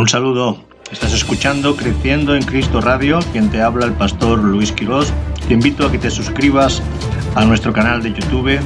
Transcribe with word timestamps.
Un 0.00 0.08
saludo. 0.08 0.56
Estás 0.90 1.12
escuchando 1.12 1.76
Creciendo 1.76 2.34
en 2.34 2.42
Cristo 2.42 2.80
Radio, 2.80 3.18
quien 3.32 3.50
te 3.50 3.60
habla 3.60 3.84
el 3.84 3.92
pastor 3.92 4.38
Luis 4.38 4.72
Quirós. 4.72 5.12
Te 5.46 5.52
invito 5.52 5.84
a 5.84 5.92
que 5.92 5.98
te 5.98 6.10
suscribas 6.10 6.82
a 7.34 7.44
nuestro 7.44 7.70
canal 7.74 8.02
de 8.02 8.14
YouTube, 8.14 8.58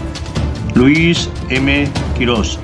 Luis 0.77 1.29
M. 1.49 1.91
Quirós. 2.17 2.61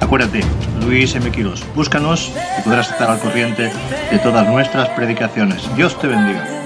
Acuérdate, 0.00 0.42
Luis 0.84 1.14
M. 1.14 1.30
Quirós. 1.30 1.64
Búscanos 1.74 2.30
y 2.58 2.62
podrás 2.62 2.90
estar 2.90 3.08
al 3.08 3.20
corriente 3.20 3.72
de 4.10 4.18
todas 4.18 4.46
nuestras 4.46 4.90
predicaciones. 4.90 5.74
Dios 5.74 5.98
te 5.98 6.08
bendiga. 6.08 6.59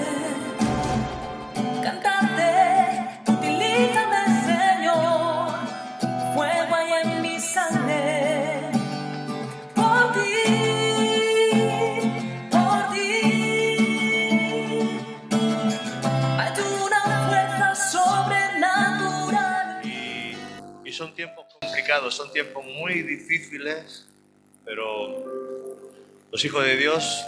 Los 26.34 26.44
hijos 26.44 26.64
de 26.64 26.76
Dios 26.76 27.24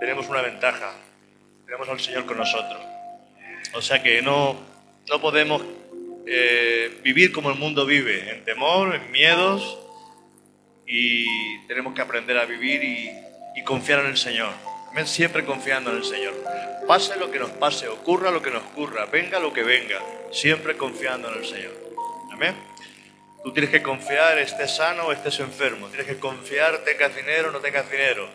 tenemos 0.00 0.28
una 0.28 0.42
ventaja, 0.42 0.92
tenemos 1.66 1.88
al 1.88 2.00
Señor 2.00 2.26
con 2.26 2.36
nosotros. 2.36 2.82
O 3.74 3.80
sea 3.80 4.02
que 4.02 4.20
no, 4.22 4.56
no 5.08 5.20
podemos 5.20 5.62
eh, 6.26 6.98
vivir 7.04 7.30
como 7.30 7.50
el 7.50 7.58
mundo 7.60 7.86
vive, 7.86 8.28
en 8.28 8.44
temor, 8.44 8.96
en 8.96 9.08
miedos, 9.12 9.78
y 10.84 11.64
tenemos 11.68 11.94
que 11.94 12.02
aprender 12.02 12.38
a 12.38 12.44
vivir 12.44 12.82
y, 12.82 13.08
y 13.54 13.62
confiar 13.62 14.00
en 14.00 14.06
el 14.06 14.16
Señor. 14.16 14.52
Siempre 15.04 15.44
confiando 15.44 15.92
en 15.92 15.98
el 15.98 16.04
Señor. 16.04 16.34
Pase 16.88 17.16
lo 17.20 17.30
que 17.30 17.38
nos 17.38 17.52
pase, 17.52 17.86
ocurra 17.86 18.32
lo 18.32 18.42
que 18.42 18.50
nos 18.50 18.64
ocurra, 18.64 19.06
venga 19.06 19.38
lo 19.38 19.52
que 19.52 19.62
venga, 19.62 20.00
siempre 20.32 20.76
confiando 20.76 21.32
en 21.32 21.38
el 21.38 21.46
Señor. 21.46 21.72
Amén. 22.32 22.56
Tú 23.42 23.52
tienes 23.52 23.70
que 23.70 23.82
confiar, 23.82 24.38
estés 24.38 24.76
sano 24.76 25.06
o 25.06 25.12
estés 25.12 25.40
enfermo. 25.40 25.88
Tienes 25.88 26.06
que 26.06 26.16
confiar, 26.18 26.78
tengas 26.78 27.14
dinero 27.14 27.48
o 27.48 27.52
no 27.52 27.58
tengas 27.58 27.90
dinero. 27.90 28.28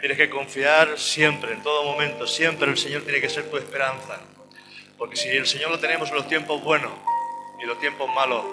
Tienes 0.00 0.16
que 0.16 0.30
confiar 0.30 0.98
siempre, 0.98 1.52
en 1.52 1.62
todo 1.62 1.84
momento, 1.84 2.26
siempre 2.26 2.70
el 2.70 2.78
Señor 2.78 3.02
tiene 3.02 3.20
que 3.20 3.28
ser 3.28 3.50
tu 3.50 3.58
esperanza. 3.58 4.20
Porque 4.96 5.16
si 5.16 5.28
el 5.28 5.46
Señor 5.46 5.70
lo 5.70 5.78
tenemos 5.78 6.08
en 6.08 6.14
los 6.14 6.28
tiempos 6.28 6.62
buenos 6.62 6.92
y 7.62 7.66
los 7.66 7.78
tiempos 7.78 8.08
malos, 8.14 8.44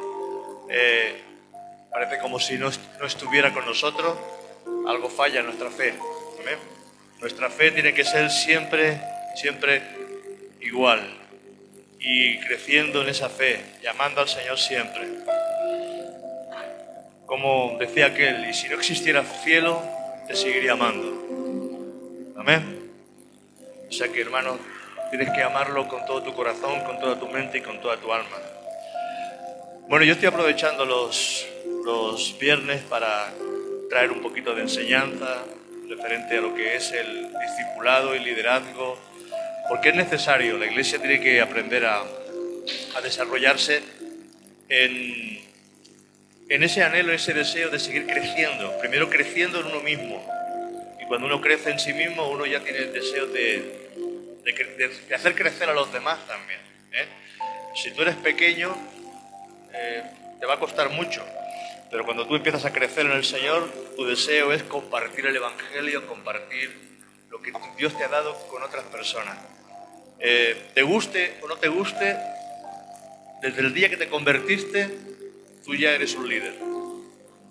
eh, 0.70 1.22
parece 1.90 2.20
como 2.20 2.40
si 2.40 2.58
no, 2.58 2.70
no, 3.00 3.06
estuviera 3.06 3.54
con 3.54 3.66
nosotros, 3.66 4.18
algo 4.88 5.10
falla 5.10 5.40
en 5.40 5.46
nuestra 5.46 5.70
fe. 5.70 5.94
Nuestra 7.20 7.50
fe 7.50 7.72
tiene 7.72 7.94
que 7.94 8.04
ser 8.04 8.30
siempre, 8.32 9.00
siempre 9.36 9.82
igual. 10.60 11.20
Y 12.00 12.40
creciendo 12.40 13.02
en 13.02 13.10
esa 13.10 13.30
fe, 13.30 13.64
llamando 13.82 14.22
al 14.22 14.28
Señor 14.28 14.58
siempre 14.58 15.08
como 17.32 17.78
decía 17.80 18.08
aquel, 18.08 18.50
y 18.50 18.54
si 18.54 18.68
no 18.68 18.76
existiera 18.76 19.24
cielo, 19.24 19.82
te 20.28 20.36
seguiría 20.36 20.74
amando. 20.74 22.34
Amén. 22.36 22.92
O 23.88 23.92
sea 23.94 24.10
que 24.10 24.20
hermano, 24.20 24.60
tienes 25.12 25.30
que 25.30 25.42
amarlo 25.42 25.88
con 25.88 26.06
todo 26.06 26.22
tu 26.24 26.34
corazón, 26.34 26.82
con 26.82 27.00
toda 27.00 27.18
tu 27.18 27.30
mente 27.30 27.60
y 27.60 27.62
con 27.62 27.80
toda 27.80 27.96
tu 27.96 28.12
alma. 28.12 28.36
Bueno, 29.88 30.04
yo 30.04 30.12
estoy 30.12 30.28
aprovechando 30.28 30.84
los, 30.84 31.48
los 31.86 32.38
viernes 32.38 32.82
para 32.82 33.32
traer 33.90 34.12
un 34.12 34.22
poquito 34.22 34.54
de 34.54 34.64
enseñanza 34.64 35.46
referente 35.88 36.38
a 36.38 36.42
lo 36.42 36.54
que 36.54 36.76
es 36.76 36.92
el 36.92 37.32
discipulado 37.32 38.14
y 38.14 38.20
liderazgo, 38.20 39.00
porque 39.70 39.88
es 39.88 39.96
necesario, 39.96 40.58
la 40.58 40.66
iglesia 40.66 41.00
tiene 41.00 41.22
que 41.22 41.40
aprender 41.40 41.86
a, 41.86 42.02
a 42.02 43.02
desarrollarse 43.02 43.82
en 44.68 45.51
en 46.52 46.64
ese 46.64 46.84
anhelo, 46.84 47.14
ese 47.14 47.34
deseo 47.34 47.70
de 47.70 47.80
seguir 47.80 48.06
creciendo, 48.06 48.78
primero 48.80 49.10
creciendo 49.10 49.62
en 49.62 49.68
uno 49.68 49.80
mismo. 49.80 50.22
Y 51.02 51.06
cuando 51.06 51.28
uno 51.28 51.40
crece 51.40 51.72
en 51.72 51.80
sí 51.80 51.94
mismo, 51.94 52.30
uno 52.30 52.46
ya 52.46 52.60
tiene 52.60 52.80
el 52.80 52.92
deseo 52.92 53.26
de, 53.28 53.90
hacer 55.16 55.34
crecer 55.34 55.70
a 55.70 55.74
los 55.74 55.94
demás 55.94 56.20
también. 56.28 56.60
¿eh? 56.92 57.08
Si 57.82 57.92
tú 57.92 58.02
eres 58.02 58.18
pequeño, 58.18 58.76
eh, 59.74 60.04
te 60.42 60.46
va 60.46 60.56
a 60.56 60.60
costar 60.60 60.90
mucho, 60.90 61.26
pero 61.90 62.04
cuando 62.04 62.28
tú 62.28 62.36
empiezas 62.36 62.66
a 62.66 62.74
crecer 62.74 63.06
en 63.06 63.14
el 63.14 63.24
Señor, 63.24 63.72
tu 63.96 64.06
deseo 64.06 64.52
es 64.52 64.62
compartir 64.64 65.26
el 65.28 65.36
Evangelio, 65.38 66.06
compartir 66.06 67.00
lo 67.30 67.42
que 67.42 67.54
Dios 67.78 67.98
te 67.98 68.04
ha 68.04 68.10
dado 68.10 68.38
con 68.48 68.62
otras 68.62 68.84
personas. 68.88 69.38
Eh, 70.20 70.72
te 70.74 70.82
guste 70.82 71.38
o 71.44 71.48
no 71.48 71.56
te 71.56 71.70
guste, 71.70 72.18
desde 73.42 73.62
el 73.62 73.74
día 73.74 73.88
que 73.90 73.96
te 73.96 74.10
convertiste, 74.10 75.11
tú 75.64 75.76
ya 75.76 75.92
eres 75.92 76.16
un 76.16 76.28
líder, 76.28 76.56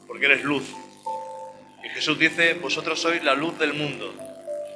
porque 0.07 0.27
eres 0.27 0.45
luz. 0.45 0.65
Y 1.85 1.89
Jesús 1.89 2.19
dice, 2.19 2.55
vosotros 2.55 3.01
sois 3.01 3.23
la 3.25 3.35
luz 3.35 3.59
del 3.59 3.75
mundo. 3.75 4.13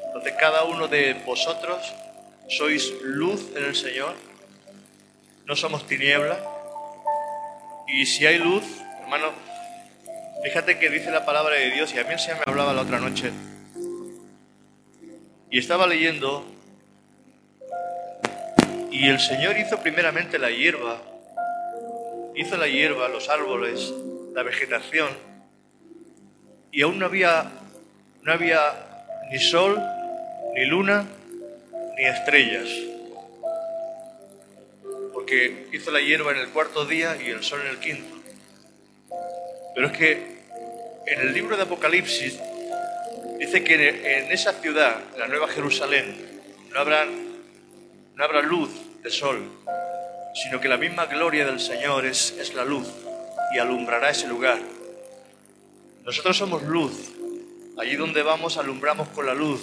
Entonces 0.07 0.35
cada 0.39 0.65
uno 0.65 0.89
de 0.89 1.15
vosotros 1.27 1.93
sois 2.49 2.93
luz 3.03 3.51
en 3.57 3.65
el 3.65 3.75
Señor, 3.75 4.15
no 5.47 5.57
somos 5.57 5.87
tiniebla. 5.87 6.39
Y 7.87 8.07
si 8.07 8.27
hay 8.27 8.39
luz, 8.39 8.65
hermano, 9.03 9.33
fíjate 10.43 10.79
que 10.79 10.89
dice 10.89 11.11
la 11.11 11.25
palabra 11.27 11.57
de 11.57 11.71
Dios, 11.71 11.93
y 11.95 11.99
a 11.99 12.05
mí 12.05 12.19
se 12.19 12.35
me 12.35 12.41
hablaba 12.47 12.73
la 12.73 12.83
otra 12.83 12.99
noche, 12.99 13.31
y 15.51 15.59
estaba 15.59 15.87
leyendo, 15.87 16.45
y 18.91 19.09
el 19.09 19.21
Señor 19.21 19.59
hizo 19.59 19.81
primeramente 19.81 20.39
la 20.39 20.51
hierba, 20.51 21.01
hizo 22.35 22.57
la 22.57 22.67
hierba, 22.67 23.09
los 23.09 23.29
árboles, 23.29 23.93
la 24.35 24.43
vegetación, 24.43 25.09
y 26.73 26.83
aún 26.83 26.99
no 26.99 27.07
había, 27.07 27.51
no 28.23 28.33
había 28.33 29.07
ni 29.31 29.39
sol, 29.39 29.81
ni 30.55 30.65
luna, 30.67 31.07
ni 31.97 32.05
estrellas, 32.05 32.69
porque 35.13 35.69
hizo 35.73 35.91
la 35.91 36.01
hierba 36.01 36.33
en 36.33 36.39
el 36.39 36.49
cuarto 36.49 36.85
día 36.85 37.17
y 37.23 37.31
el 37.31 37.43
sol 37.45 37.61
en 37.63 37.69
el 37.69 37.79
quinto. 37.79 38.17
Pero 39.75 39.87
es 39.89 39.97
que 39.97 40.35
en 41.07 41.21
el 41.21 41.33
libro 41.33 41.57
de 41.57 41.63
Apocalipsis 41.63 42.39
dice 43.39 43.63
que 43.63 43.89
en 43.89 44.33
esa 44.33 44.53
ciudad, 44.55 44.97
la 45.17 45.29
Nueva 45.29 45.49
Jerusalén, 45.49 46.17
no 46.73 46.81
habrá, 46.81 47.05
no 47.05 48.25
habrá 48.25 48.43
luz 48.43 48.71
de 49.03 49.11
sol, 49.11 49.49
sino 50.35 50.61
que 50.61 50.69
la 50.69 50.77
misma 50.77 51.07
gloria 51.07 51.47
del 51.47 51.61
Señor 51.61 52.05
es, 52.05 52.33
es 52.33 52.55
la 52.55 52.65
luz 52.65 52.89
y 53.55 53.59
alumbrará 53.59 54.11
ese 54.11 54.27
lugar. 54.27 54.59
Nosotros 56.05 56.37
somos 56.37 56.63
luz. 56.65 56.93
Allí 57.79 57.97
donde 57.97 58.23
vamos 58.23 58.59
alumbramos 58.59 59.09
con 59.09 59.27
la 59.27 59.35
luz. 59.35 59.61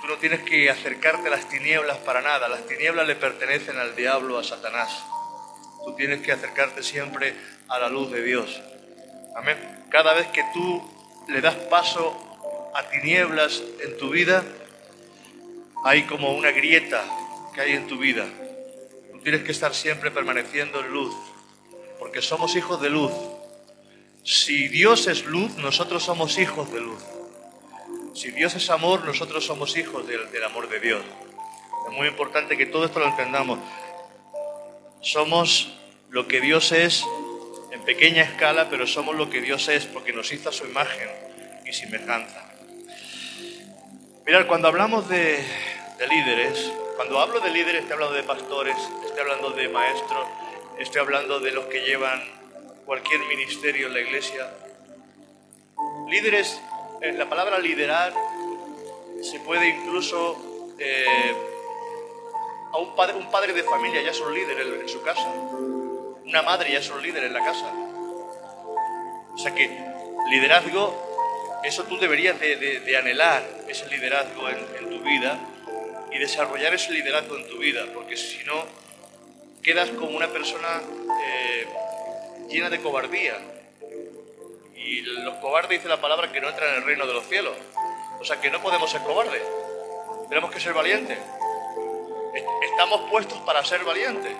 Tú 0.00 0.08
no 0.08 0.16
tienes 0.16 0.42
que 0.42 0.68
acercarte 0.68 1.28
a 1.28 1.30
las 1.30 1.48
tinieblas 1.48 1.96
para 1.98 2.20
nada. 2.20 2.48
Las 2.48 2.66
tinieblas 2.66 3.06
le 3.06 3.16
pertenecen 3.16 3.78
al 3.78 3.96
diablo, 3.96 4.38
a 4.38 4.44
Satanás. 4.44 5.04
Tú 5.84 5.94
tienes 5.94 6.20
que 6.20 6.32
acercarte 6.32 6.82
siempre 6.82 7.34
a 7.68 7.78
la 7.78 7.88
luz 7.88 8.10
de 8.10 8.22
Dios. 8.22 8.60
Amén. 9.34 9.56
Cada 9.90 10.12
vez 10.12 10.26
que 10.28 10.44
tú 10.52 10.82
le 11.28 11.40
das 11.40 11.54
paso 11.54 12.70
a 12.74 12.82
tinieblas 12.90 13.62
en 13.80 13.96
tu 13.96 14.10
vida, 14.10 14.44
hay 15.84 16.02
como 16.04 16.34
una 16.34 16.50
grieta 16.50 17.04
que 17.54 17.62
hay 17.62 17.72
en 17.72 17.86
tu 17.86 17.98
vida 17.98 18.26
tienes 19.22 19.42
que 19.42 19.52
estar 19.52 19.74
siempre 19.74 20.10
permaneciendo 20.10 20.80
en 20.80 20.92
luz, 20.92 21.14
porque 21.98 22.20
somos 22.20 22.54
hijos 22.56 22.80
de 22.80 22.90
luz. 22.90 23.12
Si 24.24 24.68
Dios 24.68 25.06
es 25.06 25.24
luz, 25.24 25.56
nosotros 25.56 26.02
somos 26.02 26.38
hijos 26.38 26.72
de 26.72 26.80
luz. 26.80 27.02
Si 28.14 28.30
Dios 28.30 28.54
es 28.54 28.70
amor, 28.70 29.04
nosotros 29.04 29.44
somos 29.44 29.76
hijos 29.76 30.06
del, 30.06 30.44
amor 30.44 30.68
de 30.68 30.80
Dios. 30.80 31.02
Es 31.88 31.96
muy 31.96 32.08
importante 32.08 32.56
que 32.56 32.66
todo 32.66 32.84
esto 32.84 33.00
lo 33.00 33.08
entendamos. 33.08 33.58
Somos 35.00 35.72
lo 36.10 36.28
que 36.28 36.40
Dios 36.40 36.72
es 36.72 37.04
en 37.70 37.82
pequeña 37.82 38.22
escala, 38.22 38.68
pero 38.68 38.86
somos 38.86 39.16
lo 39.16 39.30
que 39.30 39.40
Dios 39.40 39.68
es 39.68 39.86
porque 39.86 40.12
nos 40.12 40.32
hizo 40.32 40.50
a 40.50 40.52
su 40.52 40.66
imagen 40.66 41.08
y 41.64 41.72
semejanza. 41.72 42.52
Mirad, 44.26 44.46
cuando 44.46 44.68
hablamos 44.68 45.08
de 45.08 45.42
líderes, 46.08 46.72
cuando 46.96 47.20
hablo 47.20 47.40
de 47.40 47.50
líderes, 47.50 47.82
estoy 47.82 47.92
hablando 47.94 48.14
de 48.14 48.22
pastores, 48.22 48.76
estoy 49.04 49.20
hablando 49.20 49.50
de 49.50 49.68
maestros, 49.68 50.26
estoy 50.78 51.00
hablando 51.00 51.40
de 51.40 51.50
los 51.50 51.66
que 51.66 51.80
llevan 51.80 52.22
cualquier 52.84 53.20
ministerio 53.20 53.86
en 53.88 53.94
la 53.94 54.00
iglesia. 54.00 54.48
Líderes, 56.08 56.60
eh, 57.00 57.12
la 57.12 57.28
palabra 57.28 57.58
liderar 57.58 58.12
se 59.22 59.40
puede 59.40 59.68
incluso 59.68 60.74
eh, 60.78 61.34
a 62.72 62.78
un 62.78 62.94
padre, 62.94 63.16
un 63.16 63.30
padre 63.30 63.52
de 63.52 63.62
familia 63.62 64.02
ya 64.02 64.10
es 64.10 64.20
un 64.20 64.34
líder 64.34 64.60
en, 64.60 64.80
en 64.80 64.88
su 64.88 65.02
casa, 65.02 65.32
una 66.24 66.42
madre 66.42 66.72
ya 66.72 66.78
es 66.78 66.90
un 66.90 67.02
líder 67.02 67.24
en 67.24 67.32
la 67.32 67.44
casa. 67.44 67.72
O 69.34 69.38
sea 69.38 69.54
que 69.54 69.70
liderazgo 70.30 71.12
eso 71.62 71.84
tú 71.84 71.96
deberías 71.96 72.38
de, 72.40 72.96
anhelar, 72.96 73.44
ese 73.68 73.88
liderazgo 73.88 74.48
en, 74.48 74.90
tu 74.90 75.00
vida 75.00 75.38
y 76.12 76.18
desarrollar 76.18 76.74
ese 76.74 76.92
liderazgo 76.92 77.36
en 77.36 77.48
tu 77.48 77.58
vida, 77.58 77.86
porque 77.94 78.16
si 78.16 78.44
no, 78.44 78.64
quedas 79.62 79.90
como 79.90 80.16
una 80.16 80.28
persona 80.28 80.82
eh, 81.24 81.66
llena 82.48 82.68
de 82.68 82.80
cobardía. 82.80 83.38
Y 84.76 85.00
los 85.00 85.34
cobardes, 85.36 85.70
dice 85.70 85.88
la 85.88 86.00
palabra, 86.00 86.30
que 86.32 86.40
no 86.40 86.48
entran 86.48 86.70
en 86.70 86.76
el 86.76 86.84
reino 86.84 87.06
de 87.06 87.14
los 87.14 87.26
cielos. 87.26 87.56
O 88.20 88.24
sea 88.24 88.40
que 88.40 88.50
no 88.50 88.60
podemos 88.60 88.90
ser 88.90 89.02
cobardes. 89.02 89.42
Tenemos 90.28 90.50
que 90.50 90.60
ser 90.60 90.74
valientes. 90.74 91.18
Estamos 92.62 93.10
puestos 93.10 93.38
para 93.40 93.64
ser 93.64 93.84
valientes. 93.84 94.32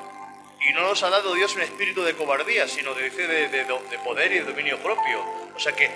Y 0.68 0.72
no 0.72 0.82
nos 0.82 1.02
ha 1.02 1.10
dado 1.10 1.34
Dios 1.34 1.54
un 1.54 1.62
espíritu 1.62 2.02
de 2.02 2.14
cobardía, 2.14 2.68
sino 2.68 2.94
de, 2.94 3.10
de, 3.10 3.48
de, 3.48 3.98
poder 4.04 4.32
y 4.32 4.38
de 4.38 4.44
dominio 4.44 4.78
propio. 4.78 5.24
O 5.54 5.58
sea 5.58 5.72
que 5.72 5.90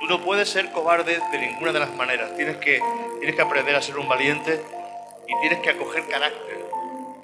tú 0.00 0.06
no 0.06 0.22
puedes 0.24 0.48
ser 0.48 0.70
cobarde 0.72 1.20
de 1.30 1.38
ninguna 1.38 1.72
de 1.72 1.80
las 1.80 1.94
maneras. 1.94 2.34
Tienes 2.36 2.56
que, 2.56 2.80
tienes 3.18 3.36
que 3.36 3.42
aprender 3.42 3.76
a 3.76 3.82
ser 3.82 3.98
un 3.98 4.08
valiente 4.08 4.60
y 5.28 5.40
tienes 5.40 5.60
que 5.60 5.70
acoger 5.70 6.06
carácter. 6.08 6.64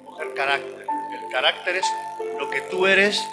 Coger 0.05 0.33
carácter. 0.33 0.85
El 1.21 1.31
carácter 1.31 1.77
es 1.77 1.85
lo 2.37 2.49
que 2.49 2.61
tú 2.61 2.87
eres, 2.87 3.23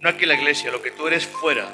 no 0.00 0.08
aquí 0.10 0.24
en 0.24 0.28
la 0.28 0.34
iglesia, 0.34 0.70
lo 0.70 0.82
que 0.82 0.90
tú 0.90 1.06
eres 1.06 1.26
fuera 1.26 1.68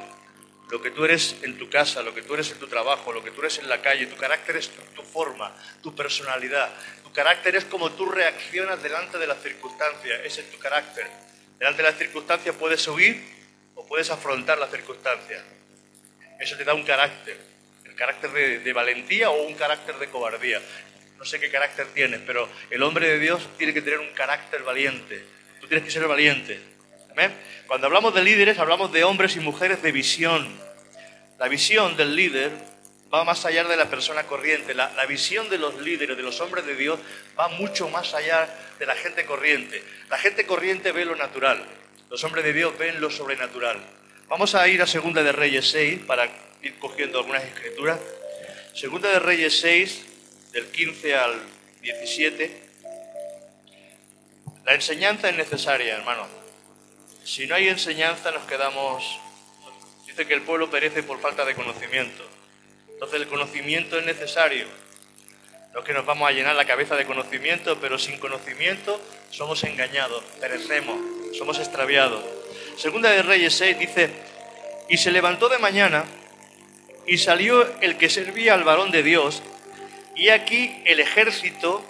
lo 0.70 0.82
que 0.82 0.90
tú 0.90 1.04
eres 1.04 1.36
en 1.42 1.58
tu 1.58 1.68
casa, 1.68 2.02
lo 2.02 2.14
que 2.14 2.22
tú 2.22 2.34
eres 2.34 2.50
en 2.50 2.58
tu 2.58 2.66
trabajo, 2.66 3.12
lo 3.12 3.22
que 3.22 3.30
tú 3.30 3.42
eres 3.42 3.58
en 3.58 3.68
la 3.68 3.80
calle, 3.80 4.06
tu 4.06 4.16
carácter 4.16 4.56
es 4.56 4.70
tu, 4.70 5.02
forma, 5.02 5.54
tu 5.82 5.94
personalidad. 5.94 6.68
Tu 7.04 7.12
carácter 7.12 7.54
es 7.54 7.64
como 7.64 7.92
tú 7.92 8.06
reaccionas 8.06 8.82
delante 8.82 9.18
de 9.18 9.26
las 9.26 9.40
circunstancias, 9.40 10.20
ese 10.24 10.40
es 10.40 10.50
tu 10.50 10.58
carácter. 10.58 11.06
Delante 11.58 11.82
de 11.82 11.90
las 11.90 11.98
circunstancias 11.98 12.56
puedes 12.56 12.86
huir 12.88 13.22
o 13.74 13.86
puedes 13.86 14.10
afrontar 14.10 14.58
las 14.58 14.70
circunstancias. 14.70 15.42
Eso 16.40 16.56
te 16.56 16.64
da 16.64 16.74
un 16.74 16.82
carácter, 16.82 17.38
el 17.84 17.94
carácter 17.94 18.32
de 18.32 18.72
valentía 18.72 19.30
o 19.30 19.46
un 19.46 19.54
carácter 19.54 19.96
de 19.98 20.08
cobardía. 20.08 20.60
No 21.24 21.30
sé 21.30 21.40
qué 21.40 21.50
carácter 21.50 21.86
tienes, 21.94 22.20
pero 22.26 22.46
el 22.68 22.82
hombre 22.82 23.08
de 23.08 23.18
Dios 23.18 23.48
tiene 23.56 23.72
que 23.72 23.80
tener 23.80 23.98
un 23.98 24.12
carácter 24.12 24.62
valiente. 24.62 25.24
Tú 25.58 25.66
tienes 25.66 25.82
que 25.82 25.90
ser 25.90 26.06
valiente. 26.06 26.60
Cuando 27.66 27.86
hablamos 27.86 28.14
de 28.14 28.22
líderes, 28.22 28.58
hablamos 28.58 28.92
de 28.92 29.04
hombres 29.04 29.34
y 29.34 29.40
mujeres 29.40 29.80
de 29.80 29.90
visión. 29.90 30.46
La 31.38 31.48
visión 31.48 31.96
del 31.96 32.14
líder 32.14 32.52
va 33.12 33.24
más 33.24 33.46
allá 33.46 33.64
de 33.64 33.74
la 33.74 33.88
persona 33.88 34.24
corriente. 34.24 34.74
La, 34.74 34.90
visión 35.08 35.48
de 35.48 35.56
los 35.56 35.80
líderes, 35.80 36.14
de 36.14 36.22
los 36.22 36.38
hombres 36.42 36.66
de 36.66 36.76
Dios, 36.76 37.00
va 37.40 37.48
mucho 37.48 37.88
más 37.88 38.12
allá 38.12 38.46
de 38.78 38.84
la 38.84 38.94
gente 38.94 39.24
corriente. 39.24 39.82
La 40.10 40.18
gente 40.18 40.44
corriente 40.44 40.92
ve 40.92 41.06
lo 41.06 41.16
natural. 41.16 41.64
Los 42.10 42.22
hombres 42.22 42.44
de 42.44 42.52
Dios 42.52 42.76
ven 42.76 43.00
lo 43.00 43.08
sobrenatural. 43.08 43.78
Vamos 44.28 44.54
a 44.54 44.68
ir 44.68 44.82
a 44.82 44.86
Segunda 44.86 45.22
de 45.22 45.32
Reyes 45.32 45.70
6 45.70 46.00
para 46.06 46.28
ir 46.60 46.78
cogiendo 46.78 47.20
algunas 47.20 47.44
escrituras. 47.44 47.98
Segunda 48.74 49.08
de 49.08 49.20
Reyes 49.20 49.58
6, 49.60 50.13
del 50.54 50.66
15 50.68 51.14
al 51.16 51.42
17. 51.82 52.62
La 54.64 54.74
enseñanza 54.74 55.28
es 55.28 55.36
necesaria, 55.36 55.96
hermano. 55.96 56.26
Si 57.24 57.46
no 57.46 57.56
hay 57.56 57.68
enseñanza 57.68 58.30
nos 58.30 58.44
quedamos... 58.44 59.20
Dice 60.06 60.26
que 60.26 60.34
el 60.34 60.42
pueblo 60.42 60.70
perece 60.70 61.02
por 61.02 61.20
falta 61.20 61.44
de 61.44 61.56
conocimiento. 61.56 62.24
Entonces 62.88 63.20
el 63.20 63.26
conocimiento 63.26 63.98
es 63.98 64.06
necesario. 64.06 64.66
No 65.72 65.80
es 65.80 65.86
que 65.86 65.92
nos 65.92 66.06
vamos 66.06 66.28
a 66.28 66.32
llenar 66.32 66.54
la 66.54 66.64
cabeza 66.64 66.94
de 66.94 67.04
conocimiento, 67.04 67.80
pero 67.80 67.98
sin 67.98 68.16
conocimiento 68.18 69.00
somos 69.30 69.64
engañados, 69.64 70.22
perecemos, 70.40 70.96
somos 71.36 71.58
extraviados. 71.58 72.24
Segunda 72.76 73.10
de 73.10 73.22
Reyes 73.22 73.54
6 73.54 73.76
dice, 73.76 74.10
y 74.88 74.98
se 74.98 75.10
levantó 75.10 75.48
de 75.48 75.58
mañana 75.58 76.04
y 77.08 77.18
salió 77.18 77.66
el 77.80 77.98
que 77.98 78.08
servía 78.08 78.54
al 78.54 78.62
varón 78.62 78.92
de 78.92 79.02
Dios, 79.02 79.42
y 80.14 80.28
aquí 80.28 80.82
el 80.84 81.00
ejército 81.00 81.84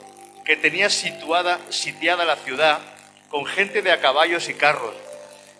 que 0.45 0.57
tenía 0.57 0.91
situada, 0.91 1.61
sitiada 1.71 2.25
la 2.25 2.37
ciudad, 2.37 2.81
con 3.29 3.47
gente 3.47 3.83
de 3.83 3.91
a 3.91 4.01
caballos 4.01 4.49
y 4.49 4.55
carros. 4.55 4.95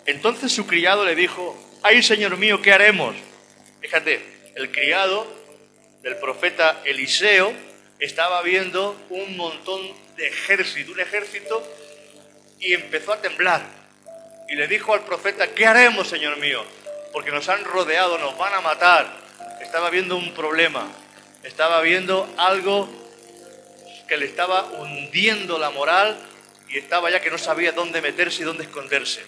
Entonces 0.05 0.51
su 0.51 0.67
criado 0.67 1.05
le 1.05 1.15
dijo, 1.15 1.57
ay 1.83 2.03
Señor 2.03 2.37
mío, 2.37 2.61
¿qué 2.61 2.71
haremos? 2.71 3.15
Fíjate, 3.81 4.21
el 4.55 4.71
criado 4.71 5.27
del 6.01 6.17
profeta 6.17 6.81
Eliseo 6.85 7.53
estaba 7.99 8.41
viendo 8.43 8.95
un 9.09 9.35
montón 9.35 9.81
de 10.15 10.27
ejército, 10.27 10.91
un 10.91 10.99
ejército, 10.99 11.63
y 12.59 12.73
empezó 12.73 13.13
a 13.13 13.21
temblar. 13.21 13.63
Y 14.47 14.55
le 14.55 14.67
dijo 14.67 14.93
al 14.93 15.03
profeta, 15.03 15.47
¿qué 15.53 15.65
haremos, 15.65 16.07
Señor 16.07 16.37
mío? 16.37 16.63
Porque 17.11 17.31
nos 17.31 17.49
han 17.49 17.63
rodeado, 17.63 18.17
nos 18.17 18.37
van 18.37 18.53
a 18.53 18.61
matar. 18.61 19.07
Estaba 19.61 19.89
viendo 19.89 20.15
un 20.15 20.33
problema, 20.33 20.87
estaba 21.45 21.81
viendo 21.81 22.27
algo 22.37 22.89
que 24.07 24.17
le 24.17 24.25
estaba 24.25 24.65
hundiendo 24.65 25.57
la 25.57 25.69
moral 25.69 26.17
y 26.69 26.77
estaba 26.77 27.09
ya 27.09 27.21
que 27.21 27.29
no 27.29 27.37
sabía 27.37 27.71
dónde 27.71 28.01
meterse 28.01 28.41
y 28.41 28.45
dónde 28.45 28.63
esconderse. 28.63 29.23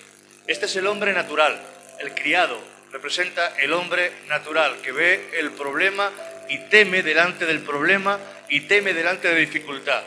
Este 0.48 0.66
es 0.66 0.75
el 0.75 0.88
hombre 0.88 1.14
natural, 1.14 1.62
el 2.00 2.14
criado, 2.14 2.60
representa 2.92 3.56
el 3.60 3.74
hombre 3.74 4.12
natural 4.28 4.78
que 4.81 4.92
ve 4.92 5.30
el 5.38 5.52
problema 5.52 6.12
y 6.50 6.58
teme 6.69 7.04
delante 7.04 7.46
del 7.46 7.60
problema 7.60 8.19
y 8.50 8.62
teme 8.62 8.94
delante 8.94 9.28
de 9.28 9.34
la 9.36 9.40
dificultad. 9.40 10.04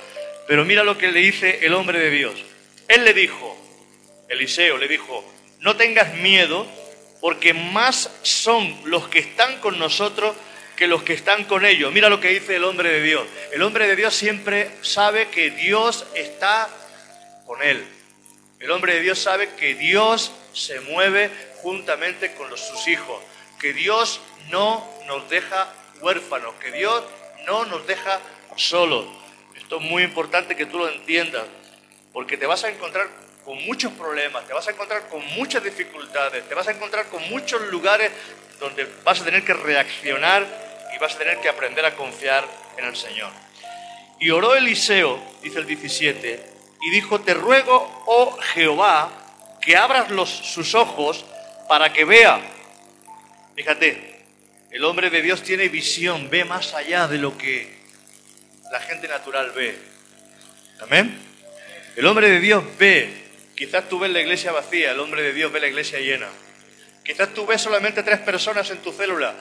Pero 0.49 0.65
mira 0.65 0.83
lo 0.83 0.99
que 0.99 1.13
le 1.13 1.21
dice 1.21 1.65
el 1.65 1.75
hombre 1.75 2.01
de 2.01 2.11
Dios. 2.11 2.35
Él 2.89 3.05
le 3.05 3.15
dijo, 3.15 3.57
Eliseo 4.29 4.79
le 4.79 4.89
dijo, 4.89 5.25
no 5.61 5.77
tengas 5.77 6.15
miedo 6.15 6.67
porque 7.21 7.55
más 7.55 8.11
son 8.23 8.81
los 8.85 9.09
que 9.09 9.21
están 9.21 9.61
con 9.61 9.79
nosotros 9.79 10.35
que 10.81 10.87
los 10.87 11.03
que 11.03 11.13
están 11.13 11.45
con 11.45 11.67
ellos. 11.67 11.93
Mira 11.93 12.09
lo 12.09 12.21
que 12.21 12.29
dice 12.29 12.57
el 12.57 12.65
hombre 12.65 12.91
de 12.91 13.03
Dios. 13.03 13.27
El 13.53 13.61
hombre 13.61 13.87
de 13.87 13.97
Dios 13.97 14.15
siempre 14.15 14.71
sabe 14.81 15.29
que 15.29 15.51
Dios 15.51 16.07
está 16.15 16.71
con 17.45 17.63
él. 17.63 17.87
El 18.59 18.71
hombre 18.71 18.95
de 18.95 19.01
Dios 19.01 19.19
sabe 19.19 19.51
que 19.57 19.75
Dios 19.75 20.33
se 20.55 20.81
mueve 20.81 21.31
juntamente 21.57 22.33
con 22.33 22.49
los, 22.49 22.67
sus 22.67 22.89
hijos, 22.89 23.23
que 23.61 23.75
Dios 23.75 24.23
no 24.49 24.89
nos 25.07 25.29
deja 25.29 25.71
huérfanos, 26.01 26.55
que 26.55 26.73
Dios 26.73 27.05
no 27.45 27.67
nos 27.67 27.87
deja 27.87 28.19
solos. 28.57 29.05
Esto 29.57 29.77
es 29.77 29.83
muy 29.83 30.03
importante 30.03 30.57
que 30.57 30.65
tú 30.65 30.79
lo 30.79 30.89
entiendas, 30.89 31.45
porque 32.11 32.39
te 32.39 32.47
vas 32.47 32.65
a 32.65 32.71
encontrar 32.71 33.07
con 33.45 33.63
muchos 33.67 33.93
problemas, 33.93 34.47
te 34.47 34.55
vas 34.55 34.67
a 34.67 34.71
encontrar 34.71 35.09
con 35.11 35.23
muchas 35.35 35.63
dificultades, 35.63 36.49
te 36.49 36.55
vas 36.55 36.69
a 36.69 36.71
encontrar 36.71 37.05
con 37.09 37.23
muchos 37.29 37.61
lugares 37.69 38.13
donde 38.59 38.87
vas 39.05 39.21
a 39.21 39.25
tener 39.27 39.45
que 39.45 39.53
reaccionar 39.53 40.70
vas 41.01 41.15
a 41.15 41.19
tener 41.19 41.39
que 41.39 41.49
aprender 41.49 41.85
a 41.85 41.97
confiar 41.97 42.47
en 42.77 42.85
el 42.85 42.97
Señor. 42.97 43.33
Y 44.19 44.31
oró 44.31 44.55
Eliseo, 44.55 45.21
dice 45.43 45.59
el 45.59 45.67
17, 45.67 46.45
y 46.83 46.91
dijo, 46.91 47.21
te 47.21 47.35
ruego, 47.35 48.05
oh 48.07 48.39
Jehová, 48.53 49.11
que 49.61 49.77
abras 49.77 50.11
los, 50.11 50.29
sus 50.29 50.75
ojos 50.75 51.25
para 51.69 51.93
que 51.93 52.05
vea. 52.05 52.41
Fíjate, 53.55 54.23
el 54.71 54.85
hombre 54.85 55.11
de 55.11 55.23
Dios 55.23 55.43
tiene 55.43 55.69
visión, 55.69 56.31
ve 56.31 56.45
más 56.45 56.75
allá 56.75 57.09
de 57.09 57.19
lo 57.19 57.37
que 57.37 57.81
la 58.71 58.81
gente 58.81 59.09
natural 59.09 59.51
ve. 59.53 59.77
Amén. 60.81 61.19
El 61.97 62.07
hombre 62.07 62.31
de 62.31 62.41
Dios 62.41 62.65
ve. 62.79 63.29
Quizás 63.57 63.89
tú 63.89 63.99
ves 63.99 64.11
la 64.11 64.21
iglesia 64.21 64.53
vacía, 64.53 64.93
el 64.93 65.01
hombre 65.01 65.23
de 65.23 65.33
Dios 65.33 65.53
ve 65.53 65.61
la 65.61 65.67
iglesia 65.67 65.99
llena. 65.99 66.29
Quizás 67.05 67.35
tú 67.35 67.47
ves 67.47 67.61
solamente 67.61 68.03
tres 68.03 68.21
personas 68.21 68.71
en 68.71 68.79
tu 68.79 68.93
célula, 68.93 69.35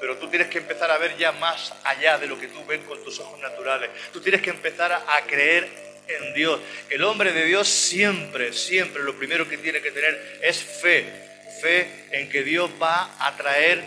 pero 0.00 0.16
tú 0.16 0.28
tienes 0.28 0.48
que 0.48 0.58
empezar 0.58 0.90
a 0.90 0.98
ver 0.98 1.16
ya 1.16 1.32
más 1.32 1.74
allá 1.84 2.18
de 2.18 2.26
lo 2.26 2.40
que 2.40 2.48
tú 2.48 2.64
ves 2.66 2.80
con 2.88 3.02
tus 3.04 3.20
ojos 3.20 3.38
naturales. 3.38 3.90
Tú 4.12 4.20
tienes 4.20 4.40
que 4.40 4.50
empezar 4.50 4.92
a 4.92 5.20
creer 5.26 5.68
en 6.08 6.34
Dios. 6.34 6.60
El 6.88 7.04
hombre 7.04 7.32
de 7.32 7.44
Dios 7.44 7.68
siempre, 7.68 8.52
siempre 8.52 9.02
lo 9.02 9.16
primero 9.16 9.48
que 9.48 9.58
tiene 9.58 9.80
que 9.80 9.90
tener 9.90 10.40
es 10.42 10.58
fe. 10.58 11.28
Fe 11.60 12.06
en 12.12 12.30
que 12.30 12.42
Dios 12.42 12.70
va 12.80 13.14
a 13.18 13.36
traer 13.36 13.82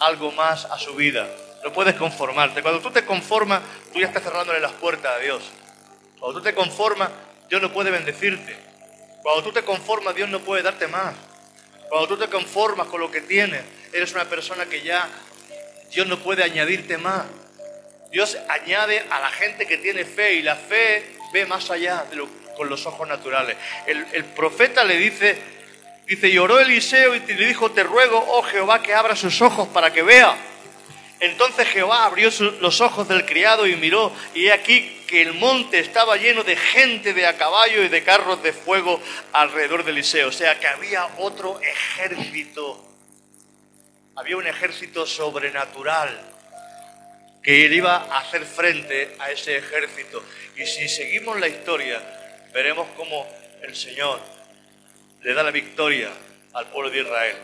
algo 0.00 0.32
más 0.32 0.64
a 0.64 0.78
su 0.78 0.94
vida. 0.94 1.28
No 1.64 1.72
puedes 1.72 1.94
conformarte. 1.94 2.62
Cuando 2.62 2.80
tú 2.80 2.90
te 2.90 3.04
conformas, 3.04 3.62
tú 3.92 4.00
ya 4.00 4.06
estás 4.06 4.24
cerrándole 4.24 4.58
las 4.58 4.72
puertas 4.72 5.16
a 5.16 5.18
Dios. 5.20 5.44
Cuando 6.18 6.40
tú 6.40 6.44
te 6.44 6.54
conformas, 6.54 7.10
Dios 7.48 7.62
no 7.62 7.72
puede 7.72 7.90
bendecirte. 7.90 8.56
Cuando 9.22 9.44
tú 9.44 9.52
te 9.52 9.62
conformas, 9.62 10.14
Dios 10.14 10.28
no 10.28 10.40
puede 10.40 10.62
darte 10.62 10.88
más. 10.88 11.14
Cuando 11.88 12.08
tú 12.08 12.16
te 12.16 12.28
conformas 12.28 12.88
con 12.88 13.00
lo 13.00 13.10
que 13.10 13.20
tienes, 13.20 13.62
eres 13.92 14.12
una 14.12 14.24
persona 14.24 14.66
que 14.66 14.80
ya 14.80 15.08
Dios 15.92 16.06
no 16.06 16.18
puede 16.18 16.42
añadirte 16.42 16.96
más. 16.96 17.24
Dios 18.10 18.36
añade 18.48 19.04
a 19.10 19.20
la 19.20 19.30
gente 19.30 19.66
que 19.66 19.78
tiene 19.78 20.04
fe 20.04 20.34
y 20.34 20.42
la 20.42 20.56
fe 20.56 21.04
ve 21.32 21.46
más 21.46 21.70
allá 21.70 22.04
con 22.56 22.68
los 22.68 22.86
ojos 22.86 23.06
naturales. 23.06 23.56
El, 23.86 24.24
profeta 24.24 24.84
le 24.84 24.96
dice, 24.96 25.38
dice, 26.06 26.30
lloró 26.30 26.60
Eliseo 26.60 27.14
y 27.14 27.20
le 27.20 27.46
dijo, 27.46 27.70
te 27.70 27.82
ruego, 27.82 28.24
oh 28.28 28.42
Jehová, 28.42 28.82
que 28.82 28.94
abra 28.94 29.16
sus 29.16 29.40
ojos 29.40 29.68
para 29.68 29.92
que 29.92 30.02
vea. 30.02 30.36
Entonces 31.20 31.68
Jehová 31.68 32.04
abrió 32.04 32.30
los 32.60 32.80
ojos 32.80 33.06
del 33.08 33.24
criado 33.24 33.66
y 33.66 33.76
miró, 33.76 34.12
y 34.34 34.46
he 34.46 34.52
aquí 34.52 35.04
que 35.06 35.22
el 35.22 35.34
monte 35.34 35.78
estaba 35.78 36.16
lleno 36.16 36.42
de 36.42 36.56
gente 36.56 37.14
de 37.14 37.26
a 37.26 37.36
caballo 37.36 37.82
y 37.82 37.88
de 37.88 38.02
carros 38.02 38.42
de 38.42 38.52
fuego 38.52 39.00
alrededor 39.32 39.84
de 39.84 39.92
Eliseo. 39.92 40.28
O 40.28 40.32
sea 40.32 40.58
que 40.58 40.66
había 40.66 41.06
otro 41.18 41.60
ejército 41.60 42.91
había 44.16 44.36
un 44.36 44.46
ejército 44.46 45.06
sobrenatural 45.06 46.32
que 47.42 47.66
iba 47.74 47.96
a 47.96 48.18
hacer 48.20 48.44
frente 48.44 49.16
a 49.18 49.30
ese 49.30 49.56
ejército. 49.56 50.22
Y 50.56 50.66
si 50.66 50.88
seguimos 50.88 51.40
la 51.40 51.48
historia, 51.48 52.00
veremos 52.52 52.86
cómo 52.96 53.26
el 53.62 53.74
Señor 53.74 54.20
le 55.22 55.34
da 55.34 55.42
la 55.42 55.50
victoria 55.50 56.10
al 56.52 56.66
pueblo 56.66 56.90
de 56.90 57.00
Israel. 57.00 57.36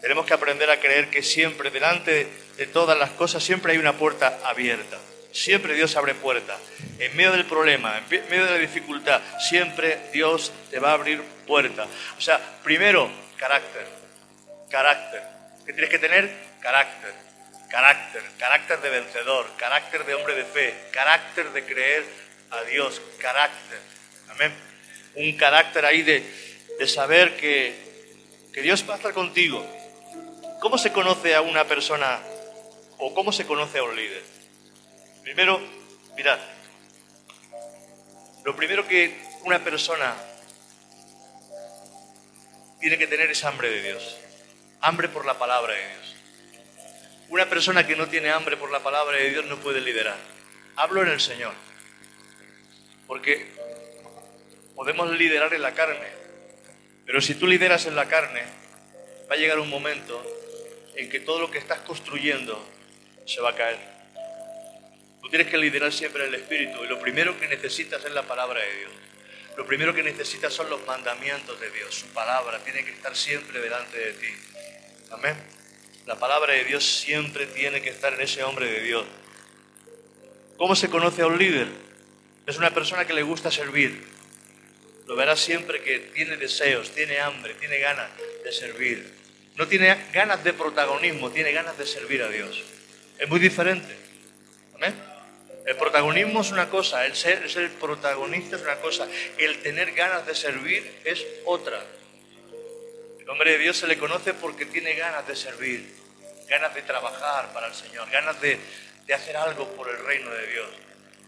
Tenemos 0.00 0.26
que 0.26 0.34
aprender 0.34 0.70
a 0.70 0.80
creer 0.80 1.10
que 1.10 1.22
siempre, 1.22 1.70
delante 1.70 2.26
de 2.56 2.66
todas 2.66 2.98
las 2.98 3.10
cosas, 3.10 3.42
siempre 3.42 3.72
hay 3.72 3.78
una 3.78 3.92
puerta 3.92 4.40
abierta. 4.44 4.98
Siempre 5.32 5.74
Dios 5.74 5.96
abre 5.96 6.14
puertas. 6.14 6.58
En 6.98 7.16
medio 7.16 7.32
del 7.32 7.46
problema, 7.46 7.98
en 7.98 8.28
medio 8.28 8.44
de 8.44 8.50
la 8.50 8.58
dificultad, 8.58 9.20
siempre 9.38 10.10
Dios 10.12 10.52
te 10.70 10.78
va 10.78 10.90
a 10.90 10.94
abrir 10.94 11.22
puertas. 11.46 11.88
O 12.18 12.20
sea, 12.20 12.38
primero, 12.62 13.10
carácter. 13.36 13.86
Carácter. 14.70 15.22
¿Qué 15.72 15.76
tienes 15.76 15.90
que 15.90 15.98
tener? 15.98 16.30
Carácter. 16.60 17.14
Carácter. 17.70 18.22
Carácter 18.38 18.80
de 18.82 18.90
vencedor. 18.90 19.46
Carácter 19.56 20.04
de 20.04 20.14
hombre 20.14 20.34
de 20.34 20.44
fe. 20.44 20.74
Carácter 20.92 21.50
de 21.50 21.64
creer 21.64 22.04
a 22.50 22.62
Dios. 22.64 23.00
Carácter. 23.18 23.78
Amén. 24.28 24.52
Un 25.14 25.34
carácter 25.38 25.86
ahí 25.86 26.02
de, 26.02 26.22
de 26.78 26.86
saber 26.86 27.38
que, 27.38 27.74
que 28.52 28.60
Dios 28.60 28.84
va 28.86 28.94
a 28.94 28.96
estar 28.98 29.14
contigo. 29.14 29.66
¿Cómo 30.60 30.76
se 30.76 30.92
conoce 30.92 31.34
a 31.34 31.40
una 31.40 31.64
persona 31.64 32.20
o 32.98 33.14
cómo 33.14 33.32
se 33.32 33.46
conoce 33.46 33.78
a 33.78 33.84
un 33.84 33.96
líder? 33.96 34.22
Primero, 35.22 35.58
mirad, 36.14 36.38
lo 38.44 38.54
primero 38.54 38.86
que 38.86 39.16
una 39.44 39.58
persona 39.64 40.14
tiene 42.78 42.98
que 42.98 43.06
tener 43.06 43.30
es 43.30 43.42
hambre 43.44 43.70
de 43.70 43.82
Dios, 43.82 44.18
hambre 44.82 45.08
por 45.08 45.24
la 45.24 45.38
palabra 45.38 45.74
de 45.74 45.80
Dios. 45.80 46.16
Una 47.28 47.48
persona 47.48 47.86
que 47.86 47.96
no 47.96 48.08
tiene 48.08 48.30
hambre 48.30 48.56
por 48.56 48.70
la 48.70 48.80
palabra 48.82 49.16
de 49.16 49.30
Dios 49.30 49.46
no 49.46 49.56
puede 49.58 49.80
liderar. 49.80 50.16
Hablo 50.76 51.02
en 51.02 51.08
el 51.08 51.20
Señor, 51.20 51.54
porque 53.06 53.46
podemos 54.74 55.10
liderar 55.16 55.54
en 55.54 55.62
la 55.62 55.72
carne, 55.72 56.08
pero 57.06 57.20
si 57.20 57.34
tú 57.34 57.46
lideras 57.46 57.86
en 57.86 57.94
la 57.94 58.06
carne, 58.06 58.42
va 59.30 59.34
a 59.34 59.38
llegar 59.38 59.60
un 59.60 59.70
momento 59.70 60.20
en 60.96 61.08
que 61.08 61.20
todo 61.20 61.40
lo 61.40 61.50
que 61.50 61.58
estás 61.58 61.78
construyendo 61.80 62.60
se 63.24 63.40
va 63.40 63.50
a 63.50 63.54
caer. 63.54 63.78
Tú 65.22 65.28
tienes 65.28 65.46
que 65.46 65.58
liderar 65.58 65.92
siempre 65.92 66.24
el 66.24 66.34
Espíritu 66.34 66.82
y 66.84 66.88
lo 66.88 66.98
primero 67.00 67.38
que 67.38 67.46
necesitas 67.46 68.04
es 68.04 68.12
la 68.12 68.22
palabra 68.22 68.60
de 68.60 68.76
Dios. 68.78 68.92
Lo 69.56 69.66
primero 69.66 69.94
que 69.94 70.02
necesitas 70.02 70.52
son 70.52 70.70
los 70.70 70.84
mandamientos 70.86 71.60
de 71.60 71.70
Dios. 71.70 71.94
Su 71.94 72.06
palabra 72.08 72.58
tiene 72.60 72.84
que 72.84 72.92
estar 72.92 73.14
siempre 73.16 73.60
delante 73.60 73.98
de 73.98 74.12
ti. 74.12 74.28
Amén. 75.10 75.36
La 76.06 76.16
palabra 76.16 76.54
de 76.54 76.64
Dios 76.64 76.84
siempre 76.84 77.46
tiene 77.46 77.82
que 77.82 77.90
estar 77.90 78.14
en 78.14 78.20
ese 78.22 78.42
hombre 78.42 78.70
de 78.70 78.80
Dios. 78.80 79.04
¿Cómo 80.56 80.74
se 80.74 80.88
conoce 80.88 81.22
a 81.22 81.26
un 81.26 81.38
líder? 81.38 81.68
Es 82.46 82.56
una 82.56 82.70
persona 82.70 83.04
que 83.04 83.12
le 83.12 83.22
gusta 83.22 83.50
servir. 83.50 84.04
Lo 85.06 85.16
verás 85.16 85.40
siempre 85.40 85.82
que 85.82 85.98
tiene 85.98 86.36
deseos, 86.36 86.90
tiene 86.92 87.20
hambre, 87.20 87.54
tiene 87.54 87.78
ganas 87.78 88.10
de 88.42 88.52
servir. 88.52 89.14
No 89.56 89.68
tiene 89.68 89.96
ganas 90.12 90.42
de 90.42 90.52
protagonismo, 90.54 91.30
tiene 91.30 91.52
ganas 91.52 91.76
de 91.76 91.86
servir 91.86 92.22
a 92.22 92.28
Dios. 92.28 92.62
Es 93.18 93.28
muy 93.28 93.38
diferente. 93.38 93.94
Amén. 94.74 95.11
El 95.64 95.76
protagonismo 95.76 96.40
es 96.40 96.50
una 96.50 96.68
cosa, 96.68 97.06
el 97.06 97.14
ser, 97.14 97.44
el 97.44 97.70
protagonista 97.70 98.56
es 98.56 98.62
una 98.62 98.76
cosa, 98.76 99.06
el 99.38 99.62
tener 99.62 99.92
ganas 99.92 100.26
de 100.26 100.34
servir 100.34 101.00
es 101.04 101.24
otra. 101.44 101.80
El 103.20 103.30
hombre 103.30 103.52
de 103.52 103.58
Dios 103.58 103.76
se 103.76 103.86
le 103.86 103.96
conoce 103.96 104.34
porque 104.34 104.66
tiene 104.66 104.94
ganas 104.94 105.26
de 105.28 105.36
servir, 105.36 105.88
ganas 106.48 106.74
de 106.74 106.82
trabajar 106.82 107.52
para 107.52 107.68
el 107.68 107.74
Señor, 107.74 108.10
ganas 108.10 108.40
de, 108.40 108.58
de 109.06 109.14
hacer 109.14 109.36
algo 109.36 109.68
por 109.76 109.88
el 109.88 110.04
reino 110.04 110.30
de 110.30 110.46
Dios, 110.48 110.68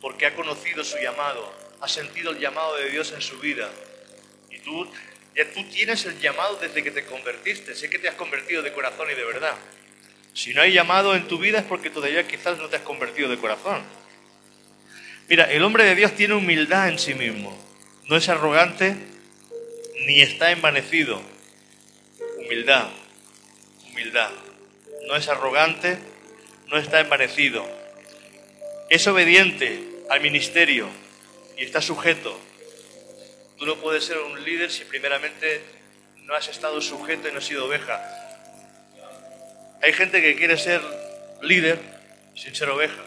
porque 0.00 0.26
ha 0.26 0.34
conocido 0.34 0.82
su 0.82 0.98
llamado, 0.98 1.54
ha 1.80 1.88
sentido 1.88 2.32
el 2.32 2.40
llamado 2.40 2.76
de 2.76 2.90
Dios 2.90 3.12
en 3.12 3.20
su 3.20 3.38
vida. 3.38 3.70
Y 4.50 4.58
tú, 4.58 4.90
ya 5.36 5.48
tú 5.52 5.62
tienes 5.68 6.04
el 6.06 6.18
llamado 6.18 6.56
desde 6.56 6.82
que 6.82 6.90
te 6.90 7.04
convertiste, 7.04 7.76
sé 7.76 7.88
que 7.88 8.00
te 8.00 8.08
has 8.08 8.16
convertido 8.16 8.62
de 8.62 8.72
corazón 8.72 9.08
y 9.12 9.14
de 9.14 9.24
verdad. 9.24 9.54
Si 10.32 10.52
no 10.52 10.62
hay 10.62 10.72
llamado 10.72 11.14
en 11.14 11.28
tu 11.28 11.38
vida 11.38 11.60
es 11.60 11.64
porque 11.64 11.90
todavía 11.90 12.26
quizás 12.26 12.58
no 12.58 12.68
te 12.68 12.74
has 12.74 12.82
convertido 12.82 13.28
de 13.28 13.38
corazón. 13.38 13.84
Mira, 15.28 15.44
el 15.50 15.62
hombre 15.64 15.84
de 15.84 15.94
Dios 15.94 16.12
tiene 16.12 16.34
humildad 16.34 16.88
en 16.88 16.98
sí 16.98 17.14
mismo. 17.14 17.56
No 18.08 18.16
es 18.16 18.28
arrogante 18.28 18.94
ni 20.06 20.20
está 20.20 20.50
envanecido. 20.50 21.20
Humildad, 22.38 22.90
humildad. 23.90 24.30
No 25.06 25.16
es 25.16 25.28
arrogante, 25.28 25.96
no 26.68 26.76
está 26.76 27.00
envanecido. 27.00 27.66
Es 28.90 29.06
obediente 29.06 29.80
al 30.10 30.20
ministerio 30.20 30.88
y 31.56 31.64
está 31.64 31.80
sujeto. 31.80 32.38
Tú 33.56 33.64
no 33.64 33.76
puedes 33.76 34.04
ser 34.04 34.18
un 34.18 34.44
líder 34.44 34.70
si 34.70 34.84
primeramente 34.84 35.62
no 36.24 36.34
has 36.34 36.48
estado 36.48 36.82
sujeto 36.82 37.28
y 37.28 37.32
no 37.32 37.38
has 37.38 37.46
sido 37.46 37.64
oveja. 37.64 38.02
Hay 39.82 39.94
gente 39.94 40.20
que 40.20 40.34
quiere 40.34 40.58
ser 40.58 40.82
líder 41.40 41.78
sin 42.34 42.54
ser 42.54 42.68
oveja 42.68 43.02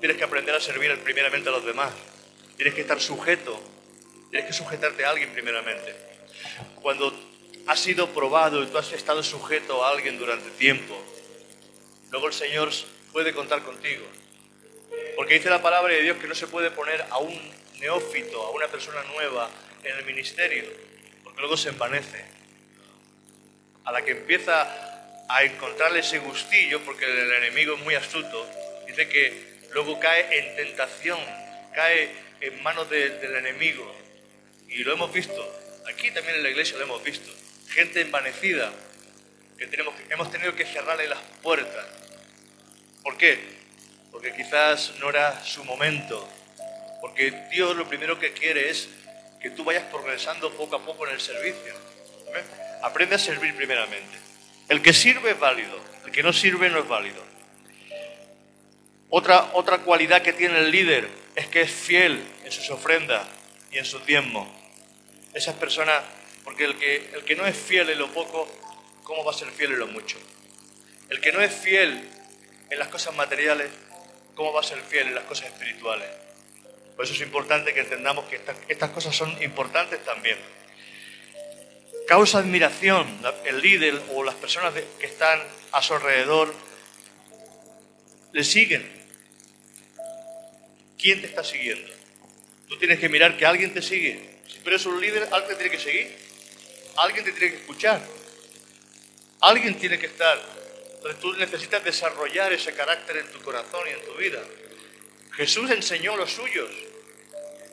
tienes 0.00 0.16
que 0.16 0.24
aprender 0.24 0.54
a 0.54 0.60
servir 0.60 0.98
primeramente 1.00 1.48
a 1.48 1.52
los 1.52 1.64
demás. 1.64 1.92
Tienes 2.56 2.74
que 2.74 2.80
estar 2.80 3.00
sujeto, 3.00 3.60
tienes 4.30 4.48
que 4.48 4.52
sujetarte 4.52 5.04
a 5.04 5.10
alguien 5.10 5.30
primeramente. 5.30 5.94
Cuando 6.82 7.12
has 7.66 7.78
sido 7.78 8.08
probado 8.08 8.62
y 8.62 8.66
tú 8.66 8.78
has 8.78 8.92
estado 8.92 9.22
sujeto 9.22 9.84
a 9.84 9.90
alguien 9.90 10.18
durante 10.18 10.50
tiempo, 10.50 10.96
luego 12.10 12.26
el 12.26 12.32
Señor 12.32 12.70
puede 13.12 13.32
contar 13.32 13.62
contigo. 13.62 14.06
Porque 15.16 15.34
dice 15.34 15.50
la 15.50 15.62
palabra 15.62 15.92
de 15.92 16.02
Dios 16.02 16.16
que 16.16 16.26
no 16.26 16.34
se 16.34 16.46
puede 16.46 16.70
poner 16.70 17.04
a 17.10 17.18
un 17.18 17.38
neófito, 17.78 18.42
a 18.42 18.50
una 18.50 18.68
persona 18.68 19.02
nueva 19.04 19.50
en 19.84 19.96
el 19.96 20.04
ministerio, 20.04 20.64
porque 21.22 21.40
luego 21.40 21.56
se 21.56 21.68
envanece. 21.68 22.24
A 23.84 23.92
la 23.92 24.02
que 24.02 24.12
empieza 24.12 25.26
a 25.28 25.44
encontrarle 25.44 26.00
ese 26.00 26.18
gustillo, 26.18 26.80
porque 26.80 27.04
el 27.04 27.32
enemigo 27.32 27.74
es 27.74 27.80
muy 27.80 27.94
astuto, 27.94 28.46
dice 28.86 29.08
que 29.08 29.49
luego 29.72 29.98
cae 30.00 30.38
en 30.38 30.56
tentación, 30.56 31.18
cae 31.74 32.10
en 32.40 32.62
manos 32.62 32.88
del 32.90 33.36
enemigo. 33.36 33.94
Y 34.68 34.84
lo 34.84 34.92
hemos 34.92 35.12
visto, 35.12 35.82
aquí 35.92 36.10
también 36.10 36.36
en 36.36 36.42
la 36.42 36.50
iglesia 36.50 36.76
lo 36.78 36.84
hemos 36.84 37.02
visto, 37.02 37.30
gente 37.68 38.00
envanecida, 38.00 38.72
que 39.58 39.66
tenemos, 39.66 39.94
hemos 40.08 40.30
tenido 40.30 40.54
que 40.54 40.64
cerrarle 40.64 41.08
las 41.08 41.18
puertas. 41.42 41.86
¿Por 43.02 43.16
qué? 43.16 43.38
Porque 44.12 44.34
quizás 44.34 44.94
no 45.00 45.10
era 45.10 45.44
su 45.44 45.64
momento, 45.64 46.28
porque 47.00 47.30
Dios 47.50 47.76
lo 47.76 47.88
primero 47.88 48.18
que 48.18 48.32
quiere 48.32 48.70
es 48.70 48.88
que 49.40 49.50
tú 49.50 49.64
vayas 49.64 49.84
progresando 49.84 50.52
poco 50.52 50.76
a 50.76 50.84
poco 50.84 51.06
en 51.06 51.14
el 51.14 51.20
servicio. 51.20 51.74
Aprende 52.82 53.16
a 53.16 53.18
servir 53.18 53.54
primeramente. 53.56 54.18
El 54.68 54.82
que 54.82 54.92
sirve 54.92 55.32
es 55.32 55.38
válido, 55.38 55.78
el 56.04 56.12
que 56.12 56.22
no 56.22 56.32
sirve 56.32 56.70
no 56.70 56.78
es 56.78 56.88
válido. 56.88 57.29
Otra, 59.10 59.50
otra 59.54 59.78
cualidad 59.78 60.22
que 60.22 60.32
tiene 60.32 60.60
el 60.60 60.70
líder 60.70 61.08
es 61.34 61.48
que 61.48 61.62
es 61.62 61.70
fiel 61.70 62.24
en 62.44 62.52
sus 62.52 62.70
ofrendas 62.70 63.26
y 63.72 63.78
en 63.78 63.84
sus 63.84 64.06
diezmos. 64.06 64.48
Esas 65.34 65.56
personas, 65.56 66.02
porque 66.44 66.64
el 66.64 66.78
que, 66.78 67.10
el 67.14 67.24
que 67.24 67.34
no 67.34 67.44
es 67.44 67.56
fiel 67.56 67.90
en 67.90 67.98
lo 67.98 68.08
poco, 68.12 68.48
¿cómo 69.02 69.24
va 69.24 69.32
a 69.32 69.34
ser 69.34 69.48
fiel 69.48 69.72
en 69.72 69.80
lo 69.80 69.88
mucho? 69.88 70.16
El 71.08 71.20
que 71.20 71.32
no 71.32 71.40
es 71.40 71.52
fiel 71.52 72.08
en 72.70 72.78
las 72.78 72.86
cosas 72.86 73.16
materiales, 73.16 73.68
¿cómo 74.36 74.52
va 74.52 74.60
a 74.60 74.64
ser 74.64 74.80
fiel 74.80 75.08
en 75.08 75.16
las 75.16 75.24
cosas 75.24 75.46
espirituales? 75.46 76.08
Por 76.94 77.04
eso 77.04 77.14
es 77.14 77.20
importante 77.20 77.74
que 77.74 77.80
entendamos 77.80 78.26
que 78.26 78.36
estas, 78.36 78.56
estas 78.68 78.90
cosas 78.90 79.16
son 79.16 79.42
importantes 79.42 80.04
también. 80.04 80.38
Causa 82.06 82.38
admiración 82.38 83.06
el 83.44 83.60
líder 83.60 84.00
o 84.14 84.22
las 84.22 84.36
personas 84.36 84.72
que 85.00 85.06
están 85.06 85.40
a 85.72 85.82
su 85.82 85.94
alrededor, 85.94 86.54
le 88.32 88.44
siguen, 88.44 88.99
¿Quién 91.00 91.20
te 91.20 91.28
está 91.28 91.42
siguiendo? 91.42 91.90
Tú 92.68 92.76
tienes 92.76 92.98
que 92.98 93.08
mirar 93.08 93.36
que 93.36 93.46
alguien 93.46 93.72
te 93.72 93.80
sigue. 93.80 94.20
Si 94.46 94.58
tú 94.58 94.68
eres 94.68 94.84
un 94.84 95.00
líder, 95.00 95.28
alguien 95.32 95.48
te 95.48 95.54
tiene 95.56 95.70
que 95.70 95.82
seguir. 95.82 96.16
Alguien 96.96 97.24
te 97.24 97.32
tiene 97.32 97.54
que 97.54 97.60
escuchar. 97.60 98.06
Alguien 99.40 99.78
tiene 99.78 99.98
que 99.98 100.06
estar. 100.06 100.38
Entonces 100.96 101.20
tú 101.20 101.32
necesitas 101.34 101.82
desarrollar 101.82 102.52
ese 102.52 102.74
carácter 102.74 103.16
en 103.16 103.26
tu 103.28 103.40
corazón 103.40 103.80
y 103.88 103.92
en 103.92 104.04
tu 104.04 104.14
vida. 104.16 104.42
Jesús 105.32 105.70
enseñó 105.70 106.16
los 106.16 106.30
suyos. 106.32 106.70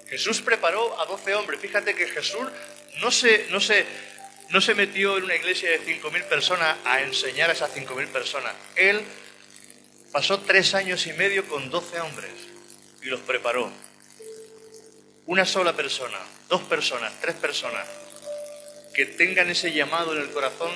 Jesús 0.10 0.42
preparó 0.42 1.00
a 1.02 1.06
doce 1.06 1.36
hombres. 1.36 1.60
Fíjate 1.60 1.94
que 1.94 2.08
Jesús 2.08 2.48
no 3.02 3.12
se, 3.12 3.48
no, 3.50 3.60
se, 3.60 3.86
no 4.50 4.62
se 4.62 4.74
metió 4.74 5.18
en 5.18 5.26
una 5.26 5.36
iglesia 5.36 5.70
de 5.72 5.82
5.000 5.82 6.24
personas 6.30 6.78
a 6.86 7.02
enseñar 7.02 7.50
a 7.50 7.54
esas 7.54 7.76
5.000 7.76 8.08
personas. 8.08 8.54
Él 8.78 9.02
pasó 10.14 10.40
tres 10.40 10.74
años 10.74 11.06
y 11.08 11.14
medio 11.14 11.46
con 11.46 11.70
doce 11.70 12.00
hombres 12.00 12.47
y 13.08 13.10
los 13.10 13.22
preparó. 13.22 13.72
Una 15.28 15.46
sola 15.46 15.74
persona, 15.74 16.20
dos 16.50 16.62
personas, 16.64 17.14
tres 17.22 17.36
personas 17.36 17.88
que 18.94 19.06
tengan 19.06 19.50
ese 19.50 19.72
llamado 19.72 20.14
en 20.14 20.22
el 20.22 20.30
corazón 20.30 20.72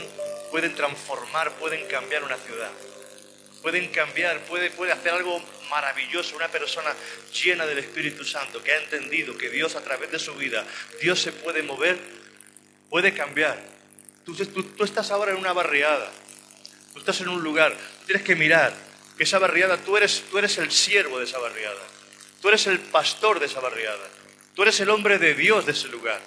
pueden 0.50 0.74
transformar, 0.74 1.52
pueden 1.54 1.86
cambiar 1.88 2.24
una 2.24 2.38
ciudad. 2.38 2.72
Pueden 3.62 3.90
cambiar, 3.90 4.40
puede, 4.46 4.72
puede 4.72 4.94
hacer 4.94 5.12
algo 5.12 5.44
maravilloso. 5.70 6.36
Una 6.38 6.48
persona 6.48 6.96
llena 7.44 7.66
del 7.66 7.80
Espíritu 7.80 8.24
Santo 8.24 8.64
que 8.64 8.72
ha 8.72 8.82
entendido 8.82 9.38
que 9.38 9.50
Dios 9.50 9.76
a 9.76 9.82
través 9.82 10.10
de 10.12 10.18
su 10.18 10.34
vida, 10.36 10.66
Dios 11.02 11.22
se 11.22 11.34
puede 11.34 11.62
mover, 11.64 12.00
puede 12.90 13.14
cambiar. 13.14 13.62
Tú, 14.26 14.34
tú 14.36 14.84
estás 14.84 15.12
ahora 15.12 15.32
en 15.32 15.38
una 15.38 15.52
barriada, 15.52 16.10
tú 16.94 17.00
estás 17.00 17.20
en 17.22 17.28
un 17.28 17.44
lugar, 17.44 17.76
tienes 18.06 18.24
que 18.24 18.36
mirar 18.36 18.74
que 19.18 19.24
esa 19.24 19.38
barriada, 19.38 19.78
tú 19.78 19.98
eres, 19.98 20.24
tú 20.32 20.38
eres 20.38 20.58
el 20.58 20.72
siervo 20.72 21.20
de 21.20 21.26
esa 21.26 21.38
barriada, 21.40 21.82
tú 22.42 22.50
eres 22.50 22.68
el 22.68 22.80
pastor 22.80 23.40
de 23.40 23.46
esa 23.46 23.60
barriada, 23.60 24.08
tú 24.56 24.64
eres 24.64 24.80
el 24.80 24.90
hombre 24.90 25.18
de 25.18 25.34
Dios 25.34 25.66
de 25.66 25.72
ese 25.72 25.88
lugar. 25.88 26.20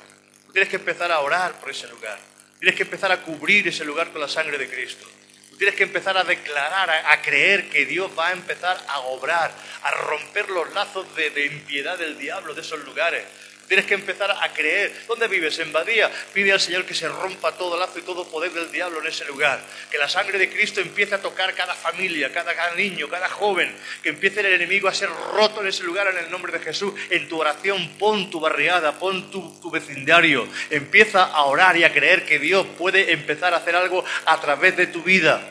Tú 0.47 0.53
tienes 0.53 0.69
que 0.69 0.77
empezar 0.77 1.11
a 1.11 1.21
orar 1.21 1.59
por 1.61 1.71
ese 1.71 1.89
lugar. 1.89 2.19
Tienes 2.59 2.77
que 2.77 2.85
empezar 2.85 3.13
a 3.13 3.21
cubrir 3.21 3.69
ese 3.69 3.85
lugar 3.85 4.11
con 4.11 4.21
la 4.21 4.29
sangre 4.29 4.57
de 4.57 4.69
Cristo. 4.69 5.07
Tú 5.51 5.59
tienes 5.59 5.77
que 5.77 5.85
empezar 5.85 6.17
a 6.17 6.25
declarar, 6.25 6.91
a, 6.91 7.23
creer 7.23 7.69
que 7.69 7.87
Dios 7.87 8.11
va 8.19 8.29
a 8.29 8.33
empezar 8.33 8.77
a 8.89 9.01
obrar, 9.01 9.55
a 9.83 9.91
romper 9.93 10.51
los 10.51 10.73
lazos 10.73 11.07
de, 11.15 11.47
impiedad 11.47 11.99
del 11.99 12.19
diablo 12.19 12.55
de 12.55 12.63
esos 12.63 12.83
lugares. 12.85 13.25
Tienes 13.69 13.87
que 13.87 13.95
empezar 13.95 14.31
a 14.31 14.53
creer. 14.53 14.93
¿Dónde 15.09 15.27
vives? 15.29 15.59
En 15.59 15.73
Badía. 15.73 16.11
Pide 16.33 16.53
al 16.53 16.61
Señor 16.61 16.85
que 16.85 16.95
se 16.95 17.09
rompa 17.09 17.53
todo 17.53 17.79
lazo 17.79 17.99
y 17.99 18.03
todo 18.03 18.29
poder 18.29 18.53
del 18.53 18.71
diablo 18.71 19.01
en 19.01 19.07
ese 19.07 19.25
lugar. 19.25 19.61
Que 19.91 19.99
la 19.99 20.09
sangre 20.09 20.39
de 20.39 20.51
Cristo 20.51 20.81
empiece 20.81 21.15
a 21.15 21.23
tocar 21.23 21.55
cada 21.55 21.75
familia, 21.75 22.33
cada, 22.33 22.75
niño, 22.75 23.09
cada 23.09 23.29
joven. 23.29 23.75
Que 24.03 24.11
empiece 24.11 24.41
el 24.41 24.47
enemigo 24.47 24.89
a 24.89 24.95
ser 24.95 25.09
roto 25.33 25.63
en 25.63 25.69
ese 25.69 25.83
lugar 25.83 26.09
en 26.09 26.19
el 26.19 26.31
nombre 26.31 26.53
de 26.53 26.59
Jesús. 26.59 26.95
En 27.11 27.29
tu 27.29 27.41
oración 27.41 27.97
pon 27.99 28.31
tu 28.31 28.41
barriada, 28.41 28.99
pon 28.99 29.31
tu, 29.31 29.59
tu 29.61 29.71
vecindario. 29.71 30.47
Empieza 30.71 31.25
a 31.25 31.45
orar 31.45 31.77
y 31.77 31.85
a 31.85 31.93
creer 31.93 32.27
que 32.27 32.39
Dios 32.39 32.67
puede 32.79 33.13
empezar 33.13 33.55
a 33.55 33.59
hacer 33.59 33.77
algo 33.77 34.05
a 34.27 34.41
través 34.41 34.77
de 34.77 34.89
tu 34.89 35.03
vida. 35.03 35.43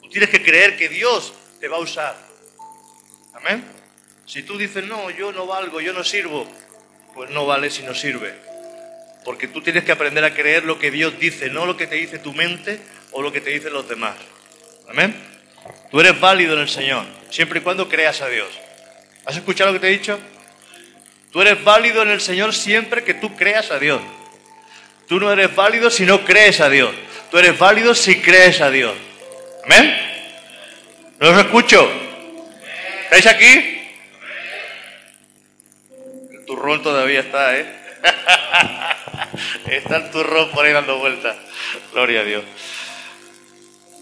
Tú 0.00 0.08
tienes 0.08 0.30
que 0.30 0.42
creer 0.42 0.76
que 0.76 0.88
Dios 0.88 1.34
te 1.60 1.68
va 1.68 1.76
a 1.76 1.80
usar. 1.80 2.16
Amén. 3.34 3.64
Si 4.26 4.42
tú 4.42 4.58
dices, 4.58 4.84
no, 4.84 5.10
yo 5.10 5.30
no 5.32 5.46
valgo, 5.46 5.80
yo 5.80 5.92
no 5.92 6.02
sirvo, 6.02 6.50
pues 7.16 7.30
no 7.30 7.46
vale 7.46 7.70
si 7.70 7.82
no 7.82 7.94
sirve. 7.94 8.34
Porque 9.24 9.48
tú 9.48 9.62
tienes 9.62 9.84
que 9.84 9.90
aprender 9.90 10.22
a 10.22 10.34
creer 10.34 10.64
lo 10.64 10.78
que 10.78 10.90
Dios 10.90 11.18
dice, 11.18 11.48
no 11.48 11.64
lo 11.64 11.74
que 11.74 11.86
te 11.86 11.96
dice 11.96 12.18
tu 12.18 12.34
mente 12.34 12.78
o 13.10 13.22
lo 13.22 13.32
que 13.32 13.40
te 13.40 13.50
dicen 13.50 13.72
los 13.72 13.88
demás. 13.88 14.14
Amén. 14.86 15.16
Tú 15.90 15.98
eres 15.98 16.20
válido 16.20 16.52
en 16.54 16.60
el 16.60 16.68
Señor, 16.68 17.06
siempre 17.30 17.60
y 17.60 17.62
cuando 17.62 17.88
creas 17.88 18.20
a 18.20 18.28
Dios. 18.28 18.48
¿Has 19.24 19.34
escuchado 19.34 19.72
lo 19.72 19.80
que 19.80 19.80
te 19.80 19.88
he 19.88 19.98
dicho? 19.98 20.20
Tú 21.32 21.40
eres 21.40 21.64
válido 21.64 22.02
en 22.02 22.10
el 22.10 22.20
Señor 22.20 22.54
siempre 22.54 23.02
que 23.02 23.14
tú 23.14 23.34
creas 23.34 23.70
a 23.70 23.78
Dios. 23.78 24.00
Tú 25.08 25.18
no 25.18 25.32
eres 25.32 25.54
válido 25.56 25.90
si 25.90 26.04
no 26.04 26.22
crees 26.22 26.60
a 26.60 26.68
Dios. 26.68 26.94
Tú 27.30 27.38
eres 27.38 27.58
válido 27.58 27.94
si 27.94 28.20
crees 28.20 28.60
a 28.60 28.70
Dios. 28.70 28.94
Amén. 29.64 29.96
¿No 31.18 31.30
os 31.30 31.38
escucho? 31.38 31.90
¿Estáis 33.04 33.26
aquí? 33.26 33.75
Turrón 36.46 36.82
todavía 36.82 37.20
está, 37.20 37.58
¿eh? 37.58 37.66
está 39.66 39.96
el 39.96 40.10
turrón 40.10 40.50
por 40.50 40.64
ahí 40.64 40.72
dando 40.72 40.98
vueltas. 40.98 41.36
Gloria 41.92 42.20
a 42.20 42.24
Dios. 42.24 42.44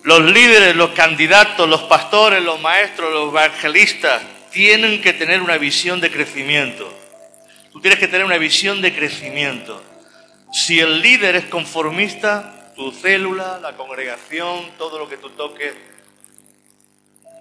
Los 0.02 0.20
líderes, 0.20 0.76
los 0.76 0.90
candidatos, 0.90 1.68
los 1.68 1.82
pastores, 1.84 2.42
los 2.42 2.60
maestros, 2.60 3.12
los 3.12 3.30
evangelistas 3.30 4.22
tienen 4.50 5.00
que 5.00 5.14
tener 5.14 5.40
una 5.40 5.56
visión 5.56 6.00
de 6.00 6.10
crecimiento. 6.10 6.92
Tú 7.72 7.80
tienes 7.80 7.98
que 7.98 8.06
tener 8.06 8.24
una 8.24 8.38
visión 8.38 8.82
de 8.82 8.94
crecimiento. 8.94 9.82
Si 10.52 10.78
el 10.78 11.00
líder 11.00 11.36
es 11.36 11.46
conformista, 11.46 12.72
tu 12.76 12.92
célula, 12.92 13.58
la 13.60 13.72
congregación, 13.72 14.70
todo 14.78 14.98
lo 14.98 15.08
que 15.08 15.16
tú 15.16 15.30
toques, 15.30 15.74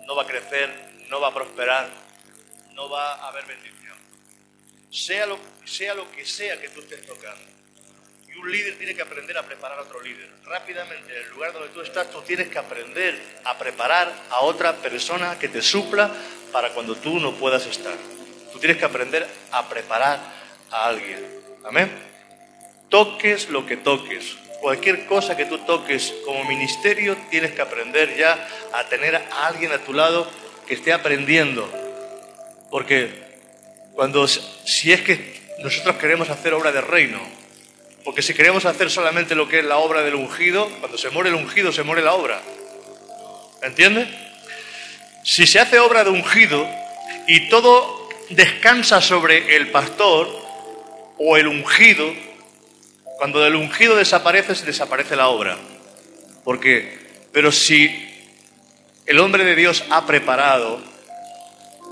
no 0.07 0.15
va 0.15 0.23
a 0.23 0.27
crecer, 0.27 0.93
no 1.09 1.19
va 1.19 1.27
a 1.27 1.33
prosperar, 1.33 1.89
no 2.73 2.89
va 2.89 3.13
a 3.13 3.27
haber 3.27 3.45
bendición 3.45 3.82
sea 4.93 5.25
lo, 5.25 5.39
sea 5.65 5.95
lo 5.95 6.09
que 6.11 6.23
sea 6.23 6.59
que 6.61 6.69
tú 6.69 6.81
estés 6.81 7.05
tocando. 7.05 7.41
Y 8.27 8.37
un 8.37 8.51
líder 8.51 8.77
tiene 8.77 8.95
que 8.95 9.01
aprender 9.01 9.35
a 9.37 9.43
preparar 9.43 9.79
a 9.79 9.81
otro 9.81 9.99
líder. 10.01 10.29
Rápidamente, 10.45 11.11
en 11.11 11.23
el 11.23 11.29
lugar 11.31 11.51
donde 11.51 11.69
tú 11.69 11.81
estás, 11.81 12.11
tú 12.11 12.21
tienes 12.21 12.47
que 12.49 12.59
aprender 12.59 13.19
a 13.43 13.57
preparar 13.57 14.13
a 14.29 14.41
otra 14.41 14.73
persona 14.73 15.37
que 15.39 15.49
te 15.49 15.61
supla 15.61 16.11
para 16.51 16.69
cuando 16.69 16.95
tú 16.95 17.19
no 17.19 17.33
puedas 17.33 17.65
estar. 17.65 17.95
Tú 18.51 18.59
tienes 18.59 18.77
que 18.77 18.85
aprender 18.85 19.27
a 19.51 19.67
preparar 19.67 20.19
a 20.69 20.85
alguien. 20.85 21.25
Amén. 21.63 21.91
Toques 22.89 23.49
lo 23.49 23.65
que 23.65 23.77
toques. 23.77 24.35
Cualquier 24.61 25.07
cosa 25.07 25.35
que 25.35 25.45
tú 25.45 25.57
toques 25.59 26.13
como 26.23 26.45
ministerio, 26.45 27.17
tienes 27.31 27.51
que 27.51 27.61
aprender 27.61 28.15
ya 28.15 28.47
a 28.73 28.87
tener 28.87 29.15
a 29.15 29.47
alguien 29.47 29.71
a 29.71 29.79
tu 29.79 29.93
lado 29.93 30.29
que 30.67 30.75
esté 30.75 30.93
aprendiendo. 30.93 31.67
Porque 32.69 33.22
cuando, 33.95 34.27
si 34.27 34.91
es 34.91 35.01
que 35.01 35.41
nosotros 35.63 35.95
queremos 35.97 36.29
hacer 36.29 36.53
obra 36.53 36.71
de 36.71 36.81
reino, 36.81 37.21
porque 38.03 38.21
si 38.21 38.33
queremos 38.33 38.65
hacer 38.65 38.89
solamente 38.89 39.35
lo 39.35 39.47
que 39.47 39.59
es 39.59 39.65
la 39.65 39.77
obra 39.77 40.03
del 40.03 40.15
ungido, 40.15 40.69
cuando 40.79 40.97
se 40.97 41.09
muere 41.09 41.29
el 41.29 41.35
ungido 41.35 41.71
se 41.71 41.83
muere 41.83 42.01
la 42.01 42.13
obra. 42.13 42.41
¿Entiendes? 43.61 44.09
Si 45.23 45.47
se 45.47 45.59
hace 45.59 45.79
obra 45.79 46.03
de 46.03 46.09
ungido 46.09 46.67
y 47.27 47.47
todo 47.47 48.09
descansa 48.29 48.99
sobre 48.99 49.55
el 49.55 49.71
pastor 49.71 50.27
o 51.17 51.37
el 51.37 51.47
ungido, 51.47 52.13
cuando 53.17 53.45
el 53.45 53.55
ungido 53.55 53.95
desaparece, 53.95 54.55
se 54.55 54.65
desaparece 54.65 55.15
la 55.15 55.29
obra. 55.29 55.57
Porque, 56.43 56.99
pero 57.31 57.53
si 57.53 57.89
el 59.05 59.19
hombre 59.19 59.45
de 59.45 59.55
Dios 59.55 59.85
ha 59.89 60.05
preparado 60.05 60.81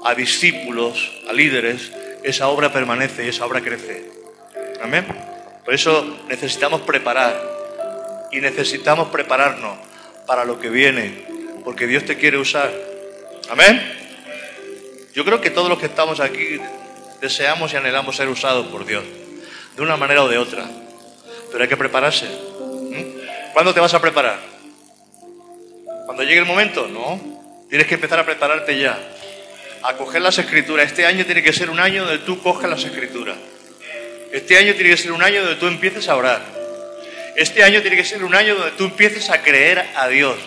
a 0.03 0.15
discípulos, 0.15 1.11
a 1.29 1.33
líderes, 1.33 1.91
esa 2.23 2.47
obra 2.47 2.71
permanece 2.71 3.27
esa 3.27 3.45
obra 3.45 3.61
crece. 3.61 4.09
Amén. 4.81 5.05
Por 5.63 5.73
eso 5.73 6.17
necesitamos 6.27 6.81
preparar 6.81 7.39
y 8.31 8.39
necesitamos 8.39 9.09
prepararnos 9.09 9.77
para 10.25 10.45
lo 10.45 10.59
que 10.59 10.69
viene, 10.69 11.25
porque 11.63 11.87
Dios 11.87 12.05
te 12.05 12.17
quiere 12.17 12.37
usar. 12.37 12.71
Amén. 13.49 13.81
Yo 15.13 15.25
creo 15.25 15.41
que 15.41 15.49
todos 15.49 15.69
los 15.69 15.77
que 15.77 15.87
estamos 15.87 16.19
aquí 16.19 16.59
deseamos 17.19 17.73
y 17.73 17.77
anhelamos 17.77 18.15
ser 18.15 18.29
usados 18.29 18.67
por 18.67 18.85
Dios, 18.85 19.03
de 19.75 19.81
una 19.81 19.97
manera 19.97 20.23
o 20.23 20.29
de 20.29 20.37
otra. 20.37 20.65
Pero 21.51 21.63
hay 21.63 21.69
que 21.69 21.77
prepararse. 21.77 22.25
¿Mm? 22.27 23.53
¿Cuándo 23.53 23.73
te 23.73 23.79
vas 23.81 23.93
a 23.93 24.01
preparar? 24.01 24.39
¿Cuando 26.05 26.23
llegue 26.23 26.39
el 26.39 26.45
momento? 26.45 26.87
No. 26.87 27.19
Tienes 27.69 27.87
que 27.87 27.95
empezar 27.95 28.19
a 28.19 28.25
prepararte 28.25 28.77
ya 28.77 28.97
a 29.83 29.97
coger 29.97 30.21
las 30.21 30.37
escrituras. 30.37 30.87
Este 30.87 31.05
año 31.05 31.25
tiene 31.25 31.41
que 31.41 31.53
ser 31.53 31.69
un 31.69 31.79
año 31.79 32.05
donde 32.05 32.19
tú 32.19 32.41
cojas 32.41 32.69
las 32.69 32.83
escrituras. 32.83 33.37
Este 34.31 34.57
año 34.57 34.73
tiene 34.75 34.91
que 34.91 34.97
ser 34.97 35.11
un 35.11 35.21
año 35.21 35.41
donde 35.41 35.57
tú 35.57 35.67
empieces 35.67 36.07
a 36.07 36.15
orar. 36.15 36.41
Este 37.35 37.63
año 37.63 37.81
tiene 37.81 37.97
que 37.97 38.05
ser 38.05 38.23
un 38.23 38.35
año 38.35 38.55
donde 38.55 38.71
tú 38.71 38.85
empieces 38.85 39.29
a 39.29 39.41
creer 39.41 39.85
a 39.95 40.07
Dios. 40.07 40.37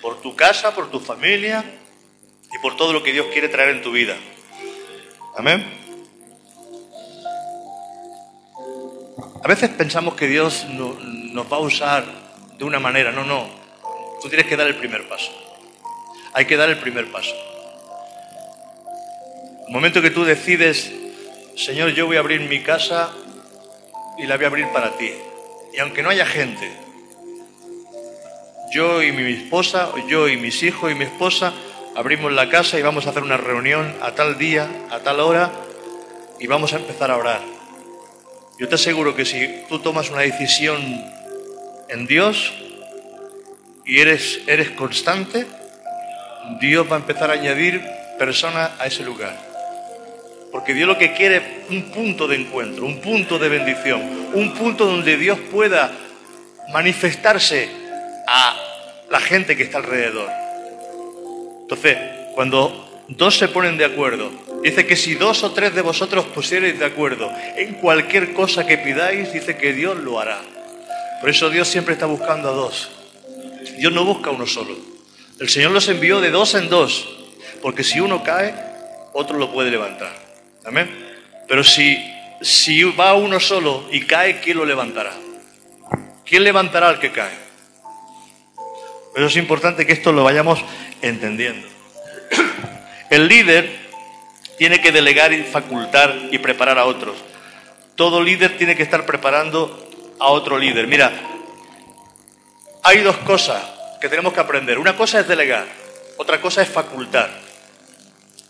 Por 0.00 0.20
tu 0.22 0.36
casa, 0.36 0.74
por 0.74 0.90
tu 0.90 1.00
familia 1.00 1.64
y 2.54 2.58
por 2.62 2.76
todo 2.76 2.92
lo 2.92 3.02
que 3.02 3.12
Dios 3.12 3.26
quiere 3.32 3.48
traer 3.48 3.70
en 3.70 3.82
tu 3.82 3.92
vida. 3.92 4.16
Amén. 5.36 5.66
A 9.42 9.48
veces 9.48 9.70
pensamos 9.70 10.14
que 10.14 10.26
Dios 10.26 10.66
nos 10.68 11.52
va 11.52 11.56
a 11.56 11.60
usar 11.60 12.04
de 12.58 12.64
una 12.64 12.78
manera. 12.78 13.12
No, 13.12 13.24
no. 13.24 13.48
Tú 14.22 14.28
tienes 14.28 14.46
que 14.46 14.56
dar 14.56 14.66
el 14.66 14.76
primer 14.76 15.08
paso. 15.08 15.30
Hay 16.32 16.46
que 16.46 16.56
dar 16.56 16.68
el 16.68 16.78
primer 16.78 17.10
paso. 17.10 17.34
El 19.66 19.72
momento 19.72 20.00
que 20.00 20.10
tú 20.10 20.24
decides, 20.24 20.92
Señor, 21.56 21.90
yo 21.90 22.06
voy 22.06 22.16
a 22.16 22.20
abrir 22.20 22.40
mi 22.42 22.60
casa 22.60 23.10
y 24.16 24.26
la 24.26 24.36
voy 24.36 24.44
a 24.44 24.48
abrir 24.48 24.68
para 24.68 24.96
ti. 24.96 25.10
Y 25.74 25.80
aunque 25.80 26.02
no 26.02 26.10
haya 26.10 26.24
gente, 26.24 26.70
yo 28.72 29.02
y 29.02 29.10
mi 29.10 29.32
esposa, 29.32 29.90
yo 30.08 30.28
y 30.28 30.36
mis 30.36 30.62
hijos 30.62 30.92
y 30.92 30.94
mi 30.94 31.04
esposa, 31.04 31.52
abrimos 31.96 32.32
la 32.32 32.48
casa 32.48 32.78
y 32.78 32.82
vamos 32.82 33.06
a 33.06 33.10
hacer 33.10 33.24
una 33.24 33.36
reunión 33.36 33.92
a 34.02 34.12
tal 34.12 34.38
día, 34.38 34.70
a 34.90 35.00
tal 35.00 35.18
hora, 35.18 35.50
y 36.38 36.46
vamos 36.46 36.72
a 36.72 36.76
empezar 36.76 37.10
a 37.10 37.16
orar. 37.16 37.40
Yo 38.58 38.68
te 38.68 38.76
aseguro 38.76 39.16
que 39.16 39.24
si 39.24 39.64
tú 39.68 39.80
tomas 39.80 40.10
una 40.10 40.20
decisión 40.20 40.80
en 41.88 42.06
Dios 42.06 42.52
y 43.84 43.98
eres, 43.98 44.40
eres 44.46 44.70
constante, 44.70 45.46
Dios 46.60 46.86
va 46.90 46.96
a 46.96 47.00
empezar 47.00 47.30
a 47.30 47.34
añadir 47.34 47.82
personas 48.18 48.70
a 48.78 48.86
ese 48.86 49.02
lugar. 49.02 49.45
Porque 50.56 50.72
Dios 50.72 50.88
lo 50.88 50.96
que 50.96 51.12
quiere 51.12 51.36
es 51.36 51.42
un 51.68 51.82
punto 51.90 52.26
de 52.26 52.34
encuentro, 52.34 52.86
un 52.86 52.98
punto 53.02 53.38
de 53.38 53.50
bendición, 53.50 54.30
un 54.32 54.54
punto 54.54 54.86
donde 54.86 55.18
Dios 55.18 55.38
pueda 55.52 55.92
manifestarse 56.72 57.68
a 58.26 58.56
la 59.10 59.20
gente 59.20 59.54
que 59.54 59.64
está 59.64 59.76
alrededor. 59.76 60.30
Entonces, 61.60 61.98
cuando 62.34 63.04
dos 63.06 63.36
se 63.36 63.48
ponen 63.48 63.76
de 63.76 63.84
acuerdo, 63.84 64.30
dice 64.62 64.86
que 64.86 64.96
si 64.96 65.14
dos 65.14 65.44
o 65.44 65.52
tres 65.52 65.74
de 65.74 65.82
vosotros 65.82 66.24
pusierais 66.24 66.78
de 66.78 66.86
acuerdo 66.86 67.30
en 67.56 67.74
cualquier 67.74 68.32
cosa 68.32 68.66
que 68.66 68.78
pidáis, 68.78 69.34
dice 69.34 69.58
que 69.58 69.74
Dios 69.74 69.98
lo 69.98 70.18
hará. 70.18 70.40
Por 71.20 71.28
eso 71.28 71.50
Dios 71.50 71.68
siempre 71.68 71.92
está 71.92 72.06
buscando 72.06 72.48
a 72.48 72.52
dos. 72.52 72.88
Dios 73.76 73.92
no 73.92 74.06
busca 74.06 74.30
uno 74.30 74.46
solo. 74.46 74.74
El 75.38 75.50
Señor 75.50 75.72
los 75.72 75.86
envió 75.90 76.22
de 76.22 76.30
dos 76.30 76.54
en 76.54 76.70
dos, 76.70 77.06
porque 77.60 77.84
si 77.84 78.00
uno 78.00 78.24
cae, 78.24 78.54
otro 79.12 79.36
lo 79.36 79.52
puede 79.52 79.70
levantar. 79.70 80.25
Amén. 80.66 80.90
Pero 81.46 81.62
si, 81.62 81.96
si 82.40 82.82
va 82.82 83.14
uno 83.14 83.38
solo 83.38 83.84
y 83.92 84.00
cae, 84.04 84.40
¿quién 84.40 84.58
lo 84.58 84.64
levantará? 84.64 85.12
¿Quién 86.24 86.42
levantará 86.42 86.88
al 86.88 86.98
que 86.98 87.12
cae? 87.12 87.38
Pero 89.14 89.28
es 89.28 89.36
importante 89.36 89.86
que 89.86 89.92
esto 89.92 90.12
lo 90.12 90.24
vayamos 90.24 90.62
entendiendo. 91.02 91.68
El 93.10 93.28
líder 93.28 93.70
tiene 94.58 94.80
que 94.80 94.90
delegar 94.90 95.32
y 95.32 95.44
facultar 95.44 96.14
y 96.32 96.38
preparar 96.38 96.78
a 96.78 96.84
otros. 96.86 97.16
Todo 97.94 98.20
líder 98.20 98.58
tiene 98.58 98.74
que 98.74 98.82
estar 98.82 99.06
preparando 99.06 99.88
a 100.18 100.26
otro 100.26 100.58
líder. 100.58 100.88
Mira, 100.88 101.12
hay 102.82 102.98
dos 102.98 103.16
cosas 103.18 103.62
que 104.00 104.08
tenemos 104.08 104.32
que 104.32 104.40
aprender. 104.40 104.78
Una 104.78 104.96
cosa 104.96 105.20
es 105.20 105.28
delegar, 105.28 105.66
otra 106.16 106.40
cosa 106.40 106.62
es 106.62 106.68
facultar. 106.68 107.45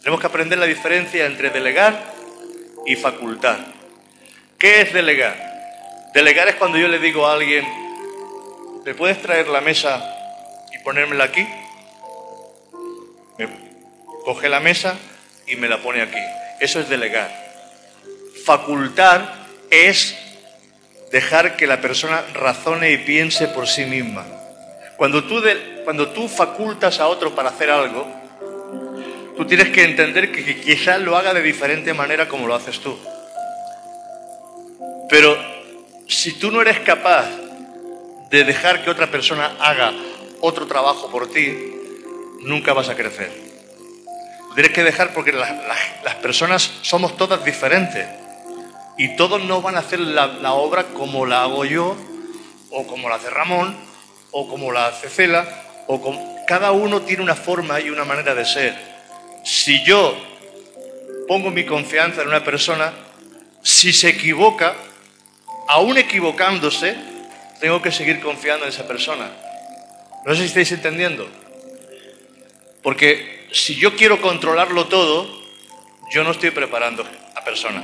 Tenemos 0.06 0.20
que 0.20 0.28
aprender 0.28 0.56
la 0.56 0.66
diferencia 0.66 1.26
entre 1.26 1.50
delegar 1.50 2.14
y 2.86 2.94
facultar. 2.94 3.58
¿Qué 4.56 4.82
es 4.82 4.92
delegar? 4.92 5.36
Delegar 6.14 6.46
es 6.46 6.54
cuando 6.54 6.78
yo 6.78 6.86
le 6.86 7.00
digo 7.00 7.26
a 7.26 7.32
alguien, 7.32 7.66
¿le 8.84 8.94
puedes 8.94 9.20
traer 9.20 9.48
la 9.48 9.60
mesa 9.60 10.16
ponérmela 10.86 11.24
aquí. 11.24 11.44
Me 13.38 13.48
coge 14.24 14.48
la 14.48 14.60
mesa 14.60 14.96
y 15.44 15.56
me 15.56 15.68
la 15.68 15.78
pone 15.78 16.00
aquí. 16.00 16.20
Eso 16.60 16.78
es 16.78 16.88
delegar. 16.88 17.28
Facultar 18.44 19.34
es 19.68 20.16
dejar 21.10 21.56
que 21.56 21.66
la 21.66 21.80
persona 21.80 22.22
razone 22.34 22.92
y 22.92 22.98
piense 22.98 23.48
por 23.48 23.66
sí 23.66 23.84
misma. 23.84 24.24
Cuando 24.96 25.24
tú, 25.24 25.42
cuando 25.82 26.10
tú 26.10 26.28
facultas 26.28 27.00
a 27.00 27.08
otro 27.08 27.34
para 27.34 27.48
hacer 27.48 27.68
algo, 27.68 28.06
tú 29.36 29.44
tienes 29.44 29.70
que 29.70 29.84
entender 29.84 30.32
que 30.32 30.60
quizás 30.60 31.00
lo 31.00 31.16
haga 31.16 31.34
de 31.34 31.42
diferente 31.42 31.92
manera 31.94 32.28
como 32.28 32.46
lo 32.46 32.54
haces 32.54 32.80
tú. 32.80 32.98
Pero 35.08 35.36
si 36.08 36.32
tú 36.32 36.50
no 36.50 36.60
eres 36.60 36.80
capaz 36.80 37.26
de 38.30 38.44
dejar 38.44 38.82
que 38.82 38.90
otra 38.90 39.10
persona 39.10 39.56
haga 39.60 39.92
otro 40.40 40.66
trabajo 40.66 41.10
por 41.10 41.30
ti, 41.30 41.56
nunca 42.42 42.72
vas 42.72 42.88
a 42.88 42.96
crecer. 42.96 43.30
Tienes 44.54 44.72
que 44.72 44.84
dejar 44.84 45.12
porque 45.12 45.32
las 45.32 46.14
personas 46.22 46.70
somos 46.82 47.16
todas 47.16 47.44
diferentes 47.44 48.06
y 48.98 49.16
todos 49.16 49.42
no 49.44 49.60
van 49.60 49.76
a 49.76 49.80
hacer 49.80 50.00
la, 50.00 50.52
obra 50.52 50.84
como 50.84 51.26
la 51.26 51.42
hago 51.42 51.64
yo, 51.64 51.96
o 52.70 52.86
como 52.86 53.08
la 53.08 53.16
hace 53.16 53.30
Ramón, 53.30 53.76
o 54.30 54.48
como 54.48 54.72
la 54.72 54.86
hace 54.86 55.08
Cela, 55.08 55.46
o 55.86 56.00
como... 56.00 56.44
cada 56.46 56.72
uno 56.72 57.02
tiene 57.02 57.22
una 57.22 57.34
forma 57.34 57.78
y 57.80 57.90
una 57.90 58.04
manera 58.04 58.34
de 58.34 58.44
ser. 58.44 58.95
Si 59.46 59.84
yo 59.84 60.12
pongo 61.28 61.52
mi 61.52 61.64
confianza 61.64 62.22
en 62.22 62.26
una 62.26 62.42
persona, 62.42 62.92
si 63.62 63.92
se 63.92 64.08
equivoca, 64.08 64.74
aún 65.68 65.96
equivocándose, 65.98 66.96
tengo 67.60 67.80
que 67.80 67.92
seguir 67.92 68.18
confiando 68.20 68.64
en 68.64 68.70
esa 68.70 68.88
persona. 68.88 69.30
No 70.24 70.34
sé 70.34 70.40
si 70.40 70.46
estáis 70.48 70.72
entendiendo. 70.72 71.28
Porque 72.82 73.46
si 73.52 73.76
yo 73.76 73.94
quiero 73.94 74.20
controlarlo 74.20 74.88
todo, 74.88 75.30
yo 76.10 76.24
no 76.24 76.32
estoy 76.32 76.50
preparando 76.50 77.06
a 77.36 77.44
persona. 77.44 77.82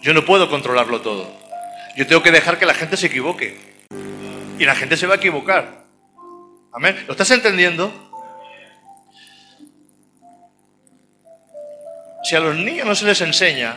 Yo 0.00 0.14
no 0.14 0.24
puedo 0.24 0.48
controlarlo 0.48 1.00
todo. 1.00 1.28
Yo 1.96 2.06
tengo 2.06 2.22
que 2.22 2.30
dejar 2.30 2.56
que 2.56 2.66
la 2.66 2.74
gente 2.74 2.96
se 2.96 3.08
equivoque. 3.08 3.58
Y 4.60 4.64
la 4.64 4.76
gente 4.76 4.96
se 4.96 5.08
va 5.08 5.14
a 5.14 5.16
equivocar. 5.16 5.86
Amén. 6.72 7.02
¿Lo 7.08 7.14
estás 7.14 7.32
entendiendo? 7.32 8.13
Si 12.24 12.34
a 12.34 12.40
los 12.40 12.56
niños 12.56 12.86
no 12.86 12.94
se 12.94 13.04
les 13.04 13.20
enseña 13.20 13.76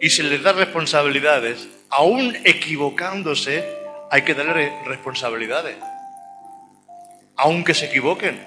y 0.00 0.10
se 0.10 0.22
les 0.22 0.42
da 0.42 0.52
responsabilidades, 0.52 1.68
aún 1.90 2.36
equivocándose, 2.44 3.64
hay 4.10 4.22
que 4.22 4.34
darle 4.34 4.72
responsabilidades 4.86 5.76
aunque 7.42 7.74
se 7.74 7.86
equivoquen. 7.86 8.40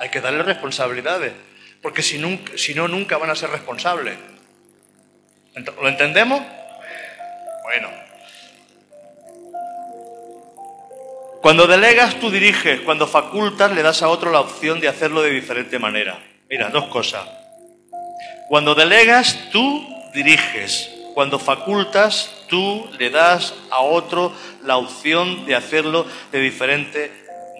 Hay 0.00 0.08
que 0.10 0.20
darles 0.20 0.46
responsabilidades, 0.46 1.32
porque 1.82 2.02
si, 2.02 2.20
si 2.56 2.74
no, 2.74 2.88
nunca 2.88 3.18
van 3.18 3.30
a 3.30 3.34
ser 3.34 3.50
responsables. 3.50 4.16
¿Lo 5.54 5.88
entendemos? 5.88 6.42
Bueno. 7.64 7.88
Cuando 11.42 11.66
delegas, 11.66 12.16
tú 12.20 12.30
diriges. 12.30 12.80
Cuando 12.80 13.06
facultas, 13.06 13.72
le 13.72 13.82
das 13.82 14.02
a 14.02 14.08
otro 14.08 14.30
la 14.30 14.40
opción 14.40 14.80
de 14.80 14.88
hacerlo 14.88 15.22
de 15.22 15.30
diferente 15.30 15.78
manera. 15.78 16.18
Mira, 16.48 16.68
dos 16.68 16.86
cosas. 16.86 17.26
Cuando 18.50 18.74
delegas, 18.74 19.48
tú 19.52 19.86
diriges. 20.12 20.90
Cuando 21.14 21.38
facultas, 21.38 22.28
tú 22.48 22.90
le 22.98 23.08
das 23.08 23.54
a 23.70 23.78
otro 23.78 24.32
la 24.64 24.76
opción 24.76 25.46
de 25.46 25.54
hacerlo 25.54 26.04
de 26.32 26.40
diferente 26.40 27.12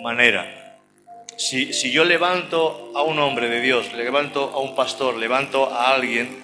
manera. 0.02 0.80
Si, 1.36 1.72
si, 1.72 1.92
yo 1.92 2.02
levanto 2.02 2.90
a 2.96 3.02
un 3.02 3.20
hombre 3.20 3.48
de 3.48 3.60
Dios, 3.60 3.92
le 3.92 4.02
levanto 4.02 4.50
a 4.52 4.58
un 4.58 4.74
pastor, 4.74 5.16
levanto 5.16 5.72
a 5.72 5.94
alguien, 5.94 6.42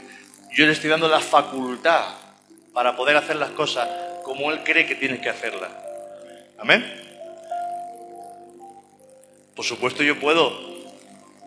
yo 0.52 0.64
le 0.64 0.70
estoy 0.70 0.90
dando 0.90 1.09
la 1.09 1.18
facultad 1.18 2.04
para 2.72 2.94
poder 2.94 3.16
hacer 3.16 3.35
las 3.35 3.50
cosas 3.50 3.88
como 4.22 4.52
él 4.52 4.61
cree 4.62 4.87
que 4.87 4.94
tiene 4.94 5.20
que 5.20 5.28
hacerlas. 5.28 5.72
Amén. 6.56 6.87
Por 9.56 9.64
supuesto 9.64 10.04
yo 10.04 10.20
puedo, 10.20 10.75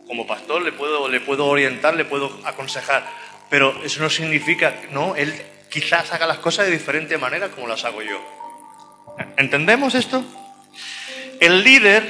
como 0.10 0.26
pastor, 0.26 0.64
le 0.64 0.72
puedo, 0.72 1.08
le 1.08 1.22
puedo 1.22 1.46
orientar, 1.46 1.94
le 1.94 2.04
puedo 2.04 2.36
aconsejar, 2.44 3.06
pero 3.48 3.80
eso 3.84 4.02
no 4.02 4.10
significa, 4.10 4.74
no, 4.90 5.16
él 5.16 5.32
quizás 5.70 6.12
haga 6.12 6.26
las 6.26 6.40
cosas 6.40 6.66
de 6.66 6.72
diferente 6.72 7.20
manera 7.20 7.50
como 7.50 7.68
las 7.68 7.86
hago 7.86 8.02
yo. 8.02 8.20
¿Entendemos 9.38 9.94
esto? 9.94 10.26
El 11.40 11.64
líder 11.64 12.04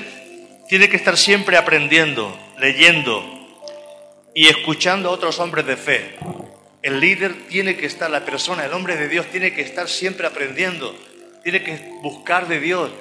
tiene 0.70 0.88
que 0.88 0.96
estar 0.96 1.18
siempre 1.18 1.58
aprendiendo, 1.58 2.34
leyendo 2.58 3.22
y 4.34 4.48
escuchando 4.48 5.10
a 5.10 5.12
otros 5.12 5.38
hombres 5.42 5.66
de 5.66 5.76
fe. 5.76 6.16
El 6.82 7.02
líder 7.02 7.50
tiene 7.50 7.76
que 7.76 7.86
estar, 7.86 8.10
la 8.10 8.24
persona, 8.24 8.64
el 8.64 8.72
hombre 8.72 8.96
de 8.96 9.10
Dios, 9.10 9.26
tiene 9.26 9.52
que 9.52 9.62
estar 9.62 9.90
siempre 9.90 10.26
aprendiendo, 10.26 10.96
tiene 11.44 11.64
que 11.64 12.00
buscar 12.02 12.48
de 12.48 12.62
Dios, 12.62 12.92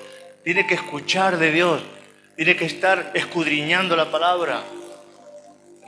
tiene 0.43 0.67
que 0.67 0.75
escuchar 0.75 1.39
de 1.39 1.53
Dios, 1.53 1.83
tiene 2.35 2.57
que 2.57 2.65
estar 2.65 3.13
escudriñando 3.15 3.95
la 3.95 4.11
palabra. 4.11 4.65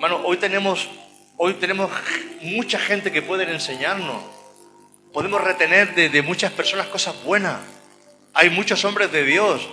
Hermano, 0.02 0.22
hoy 0.24 0.38
tenemos, 0.38 0.88
hoy 1.36 1.52
tenemos 1.52 1.90
mucha 2.40 2.78
gente 2.78 3.12
que 3.12 3.20
puede 3.20 3.44
enseñarnos. 3.52 4.22
Podemos 5.12 5.42
retener 5.42 5.94
de, 5.94 6.22
muchas 6.22 6.52
personas 6.52 6.86
cosas 6.86 7.22
buenas. 7.22 7.60
Hay 8.32 8.48
muchos 8.48 8.82
hombres 8.86 9.12
de 9.12 9.24
Dios 9.24 9.68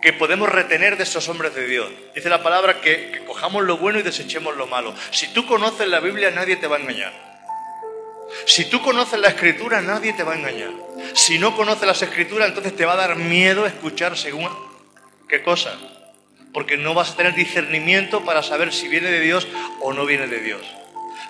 que 0.00 0.12
podemos 0.12 0.48
retener 0.48 0.96
de 0.96 1.02
estos 1.02 1.28
hombres 1.28 1.56
de 1.56 1.66
Dios. 1.66 1.90
Dice 2.14 2.28
la 2.28 2.44
palabra 2.44 2.80
que, 2.80 3.24
cojamos 3.26 3.64
lo 3.64 3.78
bueno 3.78 3.98
y 3.98 4.02
desechemos 4.02 4.56
lo 4.56 4.68
malo. 4.68 4.94
Si 5.10 5.26
tú 5.32 5.44
conoces 5.44 5.88
la 5.88 5.98
Biblia, 5.98 6.30
nadie 6.30 6.54
te 6.54 6.68
va 6.68 6.76
a 6.76 6.78
engañar. 6.78 7.12
Si 8.46 8.66
tú 8.66 8.80
conoces 8.80 9.18
la 9.18 9.30
escritura, 9.30 9.80
nadie 9.80 10.12
te 10.12 10.22
va 10.22 10.34
a 10.34 10.36
engañar. 10.36 10.70
Si 11.14 11.36
no 11.36 11.56
conoces 11.56 11.84
las 11.84 12.00
escrituras, 12.00 12.46
entonces 12.46 12.76
te 12.76 12.84
va 12.84 12.92
a 12.92 13.08
dar 13.08 13.16
miedo 13.16 13.66
escuchar 13.66 14.16
según 14.16 14.48
qué 15.28 15.42
cosa. 15.42 15.76
Porque 16.52 16.76
no 16.76 16.94
vas 16.94 17.10
a 17.10 17.16
tener 17.16 17.34
discernimiento 17.34 18.24
para 18.24 18.42
saber 18.42 18.72
si 18.72 18.88
viene 18.88 19.10
de 19.10 19.20
Dios 19.20 19.46
o 19.80 19.92
no 19.92 20.04
viene 20.06 20.26
de 20.26 20.40
Dios. 20.40 20.62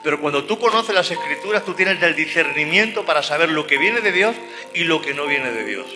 Pero 0.02 0.20
cuando 0.20 0.44
tú 0.44 0.58
conoces 0.58 0.94
las 0.94 1.10
escrituras, 1.10 1.64
tú 1.64 1.74
tienes 1.74 2.02
el 2.02 2.14
discernimiento 2.14 3.04
para 3.04 3.22
saber 3.22 3.50
lo 3.50 3.66
que 3.66 3.76
viene 3.76 4.00
de 4.00 4.12
Dios 4.12 4.34
y 4.74 4.84
lo 4.84 5.02
que 5.02 5.12
no 5.12 5.26
viene 5.26 5.52
de 5.52 5.64
Dios. 5.64 5.86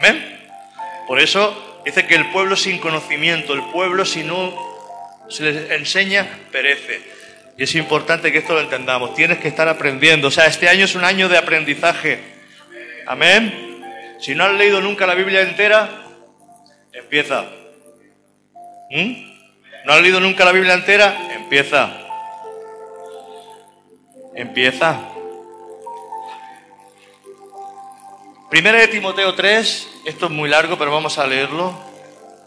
Amén. 0.00 0.40
Por 1.06 1.20
eso 1.20 1.70
Dice 1.84 2.06
que 2.06 2.14
el 2.14 2.30
pueblo 2.30 2.56
sin 2.56 2.78
conocimiento, 2.78 3.54
el 3.54 3.62
pueblo 3.70 4.04
si 4.04 4.22
no 4.22 4.54
se 5.28 5.44
les 5.44 5.70
enseña, 5.70 6.26
perece. 6.52 7.00
Y 7.56 7.64
es 7.64 7.74
importante 7.74 8.32
que 8.32 8.38
esto 8.38 8.54
lo 8.54 8.60
entendamos. 8.60 9.14
Tienes 9.14 9.38
que 9.38 9.48
estar 9.48 9.68
aprendiendo. 9.68 10.28
O 10.28 10.30
sea, 10.30 10.46
este 10.46 10.68
año 10.68 10.84
es 10.84 10.94
un 10.94 11.04
año 11.04 11.28
de 11.28 11.38
aprendizaje. 11.38 12.20
Amén. 13.06 13.82
Si 14.20 14.34
no 14.34 14.44
has 14.44 14.54
leído 14.54 14.80
nunca 14.80 15.06
la 15.06 15.14
Biblia 15.14 15.42
entera, 15.42 15.88
empieza. 16.92 17.46
¿Mm? 18.90 19.30
¿No 19.84 19.92
has 19.92 20.02
leído 20.02 20.20
nunca 20.20 20.44
la 20.44 20.52
Biblia 20.52 20.74
entera? 20.74 21.16
Empieza. 21.32 21.90
Empieza. 24.34 25.00
Primera 28.50 28.78
de 28.78 28.88
Timoteo 28.88 29.34
3, 29.34 29.88
esto 30.06 30.26
es 30.26 30.32
muy 30.32 30.48
largo, 30.48 30.76
pero 30.76 30.90
vamos 30.90 31.18
a 31.18 31.26
leerlo. 31.26 31.72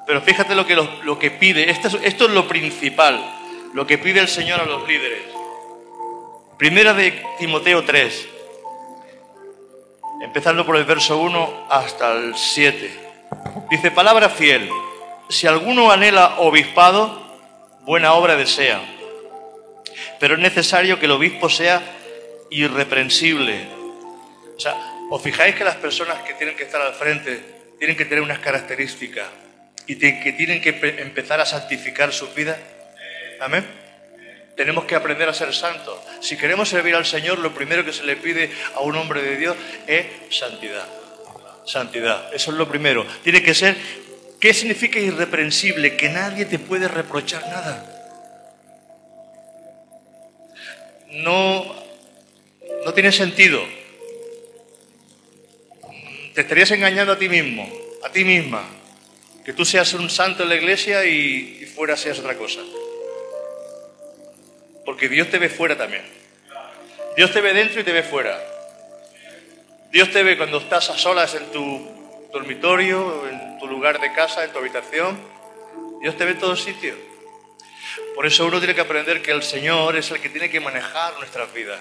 Pero 0.05 0.21
fíjate 0.21 0.53
lo 0.53 0.65
que, 0.65 0.75
lo, 0.75 1.17
que 1.17 1.31
pide, 1.31 1.69
esto 1.69 1.87
es, 1.87 1.97
esto 2.03 2.25
es 2.25 2.31
lo 2.31 2.45
principal, 2.45 3.23
lo 3.73 3.87
que 3.87 3.97
pide 3.97 4.19
el 4.19 4.27
Señor 4.27 4.59
a 4.59 4.65
los 4.65 4.85
líderes. 4.85 5.23
Primera 6.57 6.93
de 6.93 7.23
Timoteo 7.39 7.83
3. 7.83 8.27
empezando 10.21 10.65
por 10.65 10.75
el 10.75 10.83
verso 10.83 11.17
1 11.17 11.67
hasta 11.69 12.11
el 12.11 12.35
7. 12.35 12.99
Dice, 13.69 13.91
palabra 13.91 14.29
fiel, 14.29 14.69
si 15.33 15.47
alguno 15.47 15.91
anhela 15.91 16.35
obispado, 16.39 17.21
buena 17.81 18.13
obra 18.13 18.35
desea, 18.35 18.81
pero 20.19 20.35
es 20.35 20.39
necesario 20.39 20.99
que 20.99 21.05
el 21.05 21.11
obispo 21.11 21.49
sea 21.49 21.81
irreprensible. 22.51 23.67
O 24.55 24.59
sea, 24.59 24.75
¿os 25.09 25.21
fijáis 25.21 25.55
que 25.55 25.63
las 25.63 25.75
personas 25.77 26.21
que 26.21 26.35
tienen 26.35 26.55
que 26.55 26.63
estar 26.63 26.81
al 26.81 26.93
frente 26.93 27.41
tienen 27.79 27.97
que 27.97 28.05
tener 28.05 28.23
unas 28.23 28.39
características 28.39 29.27
y 29.87 29.95
que 29.97 30.33
tienen 30.37 30.61
que 30.61 30.69
empezar 30.99 31.41
a 31.41 31.45
santificar 31.45 32.13
sus 32.13 32.33
vidas? 32.35 32.57
Amén. 33.41 33.65
Tenemos 34.55 34.85
que 34.85 34.95
aprender 34.95 35.27
a 35.27 35.33
ser 35.33 35.53
santos. 35.53 35.97
Si 36.21 36.37
queremos 36.37 36.69
servir 36.69 36.95
al 36.95 37.05
Señor, 37.05 37.39
lo 37.39 37.53
primero 37.53 37.83
que 37.83 37.91
se 37.91 38.03
le 38.03 38.15
pide 38.15 38.51
a 38.75 38.81
un 38.81 38.95
hombre 38.95 39.23
de 39.23 39.35
Dios 39.35 39.57
es 39.87 40.05
santidad. 40.29 40.87
Santidad. 41.65 42.33
Eso 42.33 42.51
es 42.51 42.57
lo 42.57 42.67
primero. 42.67 43.05
Tiene 43.23 43.41
que 43.41 43.53
ser, 43.53 43.75
¿qué 44.43 44.53
significa 44.53 44.99
irreprensible? 44.99 45.95
Que 45.95 46.09
nadie 46.09 46.43
te 46.43 46.59
puede 46.59 46.89
reprochar 46.89 47.47
nada. 47.47 47.89
No, 51.11 51.73
no 52.83 52.93
tiene 52.93 53.13
sentido. 53.13 53.63
Te 56.33 56.41
estarías 56.41 56.69
engañando 56.71 57.13
a 57.13 57.17
ti 57.17 57.29
mismo, 57.29 57.65
a 58.03 58.09
ti 58.09 58.25
misma. 58.25 58.65
Que 59.45 59.53
tú 59.53 59.63
seas 59.63 59.93
un 59.93 60.09
santo 60.09 60.43
en 60.43 60.49
la 60.49 60.55
iglesia 60.55 61.05
y, 61.05 61.65
fuera 61.73 61.95
seas 61.95 62.19
otra 62.19 62.35
cosa. 62.35 62.59
Porque 64.83 65.07
Dios 65.07 65.29
te 65.29 65.39
ve 65.39 65.47
fuera 65.47 65.77
también. 65.77 66.03
Dios 67.15 67.31
te 67.31 67.39
ve 67.39 67.53
dentro 67.53 67.79
y 67.79 67.85
te 67.85 67.93
ve 67.93 68.03
fuera. 68.03 68.37
Dios 69.89 70.11
te 70.11 70.21
ve 70.21 70.35
cuando 70.35 70.57
estás 70.57 70.89
a 70.89 70.97
solas 70.97 71.33
en 71.33 71.49
tu 71.53 72.29
dormitorio, 72.33 73.25
tu 73.63 73.69
lugar 73.69 74.01
de 74.01 74.11
casa, 74.11 74.43
en 74.43 74.51
tu 74.51 74.59
habitación. 74.59 75.17
Dios 76.01 76.17
te 76.17 76.25
ve 76.25 76.31
en 76.31 76.39
todos 76.39 76.61
sitios. 76.61 76.97
Por 78.13 78.25
eso 78.25 78.45
uno 78.45 78.57
tiene 78.57 78.75
que 78.75 78.81
aprender 78.81 79.21
que 79.21 79.31
el 79.31 79.41
Señor 79.41 79.95
es 79.95 80.11
el 80.11 80.19
que 80.19 80.27
tiene 80.27 80.49
que 80.49 80.59
manejar 80.59 81.13
nuestras 81.17 81.53
vidas. 81.53 81.79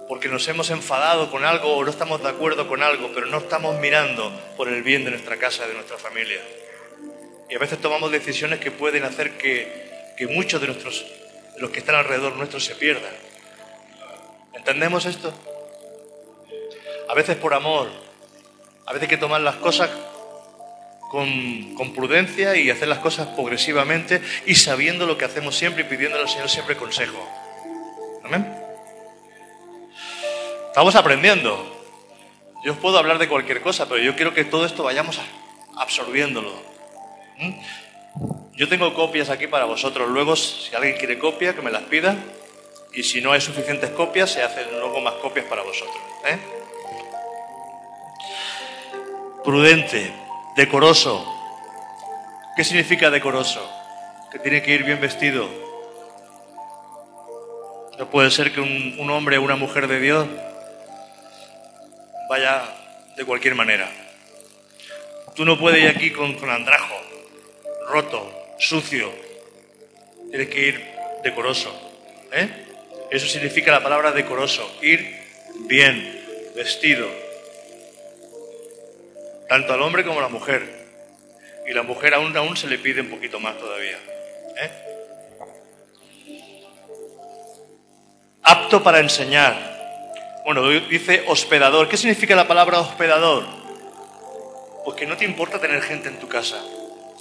porque 0.07 0.27
nos 0.27 0.47
hemos 0.47 0.71
enfadado 0.71 1.29
con 1.29 1.45
algo 1.45 1.75
o 1.75 1.83
no 1.83 1.91
estamos 1.91 2.21
de 2.23 2.29
acuerdo 2.29 2.67
con 2.67 2.81
algo, 2.81 3.11
pero 3.13 3.27
no 3.27 3.37
estamos 3.37 3.79
mirando 3.79 4.31
por 4.57 4.67
el 4.69 4.81
bien 4.81 5.05
de 5.05 5.11
nuestra 5.11 5.37
casa, 5.37 5.67
de 5.67 5.75
nuestra 5.75 5.99
familia. 5.99 6.41
Y 7.47 7.55
a 7.55 7.59
veces 7.59 7.79
tomamos 7.79 8.11
decisiones 8.11 8.59
que 8.59 8.71
pueden 8.71 9.03
hacer 9.03 9.37
que, 9.37 10.13
que 10.17 10.25
muchos 10.25 10.59
de 10.59 10.67
nuestros 10.67 11.05
de 11.53 11.61
los 11.61 11.69
que 11.69 11.79
están 11.79 11.95
alrededor 11.95 12.35
nuestro 12.37 12.59
se 12.59 12.73
pierdan. 12.73 13.13
¿Entendemos 14.53 15.05
esto? 15.05 15.31
A 17.07 17.13
veces 17.13 17.37
por 17.37 17.53
amor, 17.53 17.89
a 18.87 18.93
veces 18.93 19.03
hay 19.03 19.15
que 19.15 19.17
tomar 19.17 19.41
las 19.41 19.57
cosas 19.57 19.91
con, 21.09 21.93
prudencia 21.95 22.55
y 22.55 22.69
hacer 22.69 22.87
las 22.87 22.99
cosas 22.99 23.27
progresivamente 23.29 24.21
y 24.45 24.55
sabiendo 24.55 25.05
lo 25.05 25.17
que 25.17 25.25
hacemos 25.25 25.57
siempre 25.57 25.83
y 25.83 25.85
pidiéndole 25.85 26.23
al 26.23 26.29
Señor 26.29 26.49
siempre 26.49 26.77
consejo. 26.77 27.17
Amén. 28.23 28.47
Estamos 30.67 30.95
aprendiendo. 30.95 31.77
Yo 32.63 32.73
os 32.73 32.77
puedo 32.77 32.97
hablar 32.97 33.17
de 33.17 33.27
cualquier 33.27 33.61
cosa, 33.61 33.87
pero 33.89 34.01
yo 34.01 34.15
quiero 34.15 34.33
que 34.33 34.45
todo 34.45 34.65
esto 34.65 34.83
vayamos 34.83 35.19
absorbiéndolo. 35.75 36.53
¿Mm? 37.37 37.53
Yo 38.53 38.67
tengo 38.67 38.93
copias 38.93 39.29
aquí 39.29 39.47
para 39.47 39.65
vosotros. 39.65 40.09
Luego, 40.09 40.35
si 40.35 40.75
alguien 40.75 40.97
quiere 40.97 41.17
copia, 41.17 41.55
que 41.55 41.61
me 41.61 41.71
las 41.71 41.83
pida. 41.83 42.17
Y 42.93 43.03
si 43.03 43.21
no 43.21 43.31
hay 43.31 43.41
suficientes 43.41 43.89
copias, 43.91 44.31
se 44.31 44.43
hacen 44.43 44.69
luego 44.71 44.99
más 44.99 45.13
copias 45.15 45.45
para 45.45 45.63
vosotros. 45.63 45.97
¿eh? 46.25 46.37
Prudente, 49.43 50.11
decoroso. 50.55 51.25
¿Qué 52.55 52.63
significa 52.63 53.09
decoroso? 53.09 53.67
Que 54.31 54.39
tiene 54.39 54.61
que 54.61 54.73
ir 54.73 54.83
bien 54.83 54.99
vestido. 54.99 55.49
No 57.97 58.09
puede 58.09 58.31
ser 58.31 58.53
que 58.53 58.61
un, 58.61 59.09
hombre 59.09 59.37
o 59.37 59.41
una 59.41 59.55
mujer 59.55 59.87
de 59.87 59.99
Dios 59.99 60.27
vaya 62.29 62.63
de 63.17 63.25
cualquier 63.25 63.55
manera. 63.55 63.89
Tú 65.35 65.45
no 65.45 65.57
puedes 65.57 65.81
ir 65.81 65.89
aquí 65.89 66.11
con, 66.11 66.33
con 66.35 66.49
andrajo, 66.49 66.95
roto, 67.87 68.31
sucio. 68.57 69.11
Tienes 70.29 70.49
que 70.49 70.67
ir 70.67 70.91
decoroso. 71.23 71.71
¿eh? 72.31 72.49
Eso 73.11 73.27
significa 73.27 73.71
la 73.71 73.81
palabra 73.81 74.11
decoroso, 74.11 74.69
ir 74.81 75.13
bien, 75.67 76.51
vestido. 76.55 77.28
Tanto 79.49 79.73
al 79.73 79.81
hombre 79.81 80.05
como 80.05 80.19
a 80.19 80.21
la 80.21 80.29
mujer. 80.29 80.87
Y 81.67 81.73
la 81.73 81.81
mujer 81.81 82.13
aún, 82.13 82.37
aún 82.37 82.55
se 82.55 82.67
le 82.67 82.77
pide 82.77 83.01
un 83.01 83.09
poquito 83.09 83.39
más 83.39 83.57
todavía. 83.57 83.97
¿eh? 84.61 84.71
Apto 88.43 88.83
para 88.83 88.99
enseñar, 88.99 89.55
bueno, 90.45 90.67
dice 90.69 91.25
hospedador. 91.27 91.89
¿Qué 91.89 91.97
significa 91.97 92.35
la 92.35 92.47
palabra 92.47 92.79
hospedador? 92.79 93.43
Pues 94.85 94.95
que 94.95 95.07
no 95.07 95.17
te 95.17 95.25
importa 95.25 95.59
tener 95.59 95.81
gente 95.81 96.09
en 96.09 96.19
tu 96.19 96.27
casa, 96.27 96.63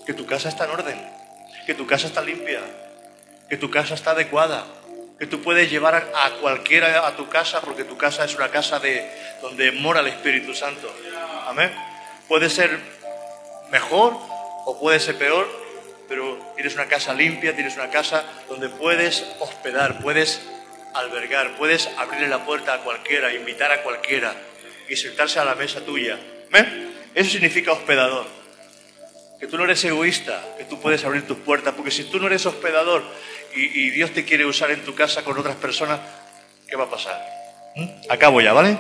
que 0.07 0.13
tu 0.13 0.27
casa 0.27 0.51
está 0.51 0.67
en 0.67 0.71
orden, 0.71 0.99
que 1.67 1.75
tu 1.75 1.87
casa 1.87 2.07
está 2.07 2.21
limpia, 2.21 2.61
que 3.49 3.57
tu 3.57 3.71
casa 3.71 3.95
está 3.95 4.11
adecuada, 4.11 4.65
que 5.19 5.27
tú 5.27 5.43
puedes 5.43 5.71
llevar 5.71 5.95
a 5.95 6.31
cualquiera 6.41 7.07
a 7.07 7.17
tu 7.17 7.29
casa 7.29 7.61
porque 7.63 7.85
tu 7.85 7.97
casa 7.97 8.25
es 8.25 8.35
una 8.35 8.51
casa 8.51 8.79
de 8.79 9.11
donde 9.41 9.73
mora 9.73 10.01
el 10.01 10.09
Espíritu 10.09 10.55
Santo. 10.55 10.91
Amén. 11.47 11.88
Puede 12.29 12.51
ser 12.51 12.79
mejor 13.71 14.17
o 14.67 14.79
puede 14.79 15.01
ser 15.01 15.17
peor, 15.17 15.49
pero 16.09 16.39
tienes 16.55 16.75
una 16.75 16.87
casa 16.87 17.15
limpia, 17.15 17.55
tienes 17.55 17.75
una 17.77 17.91
casa 17.91 18.25
donde 18.49 18.69
puedes 18.69 19.25
hospedar, 19.41 20.01
puedes 20.03 20.43
albergar, 20.95 21.57
puedes 21.57 21.89
abrirle 21.97 22.29
la 22.29 22.45
puerta 22.45 22.75
a 22.75 22.79
cualquiera, 22.81 23.33
invitar 23.33 23.73
a 23.73 23.83
cualquiera 23.83 24.35
y 24.89 24.97
sentarse 24.97 25.39
a 25.39 25.45
la 25.45 25.55
mesa 25.55 25.81
tuya. 25.81 26.19
Eso 27.15 27.31
significa 27.31 27.73
hospedador. 27.73 28.27
Que 29.41 29.47
tú 29.47 29.57
no 29.57 29.65
eres 29.65 29.85
egoísta, 29.85 30.43
que 30.59 30.65
tú 30.65 30.81
puedes 30.81 31.05
abrir 31.05 31.27
tus 31.27 31.39
puertas, 31.39 31.75
porque 31.75 31.91
si 31.91 32.05
tú 32.05 32.19
no 32.19 32.27
eres 32.27 32.45
hospedador 32.45 33.03
y, 33.55 33.91
Dios 33.91 34.13
te 34.13 34.25
quiere 34.25 34.45
usar 34.45 34.71
en 34.71 34.85
tu 34.85 34.95
casa 34.95 35.25
con 35.25 35.39
otras 35.39 35.57
personas, 35.57 36.01
¿qué 36.69 36.77
va 36.77 36.85
a 36.85 36.91
pasar? 36.91 37.21
¿Mm? 37.77 37.89
Acabo 38.11 38.41
ya, 38.41 38.53
¿vale? 38.53 38.77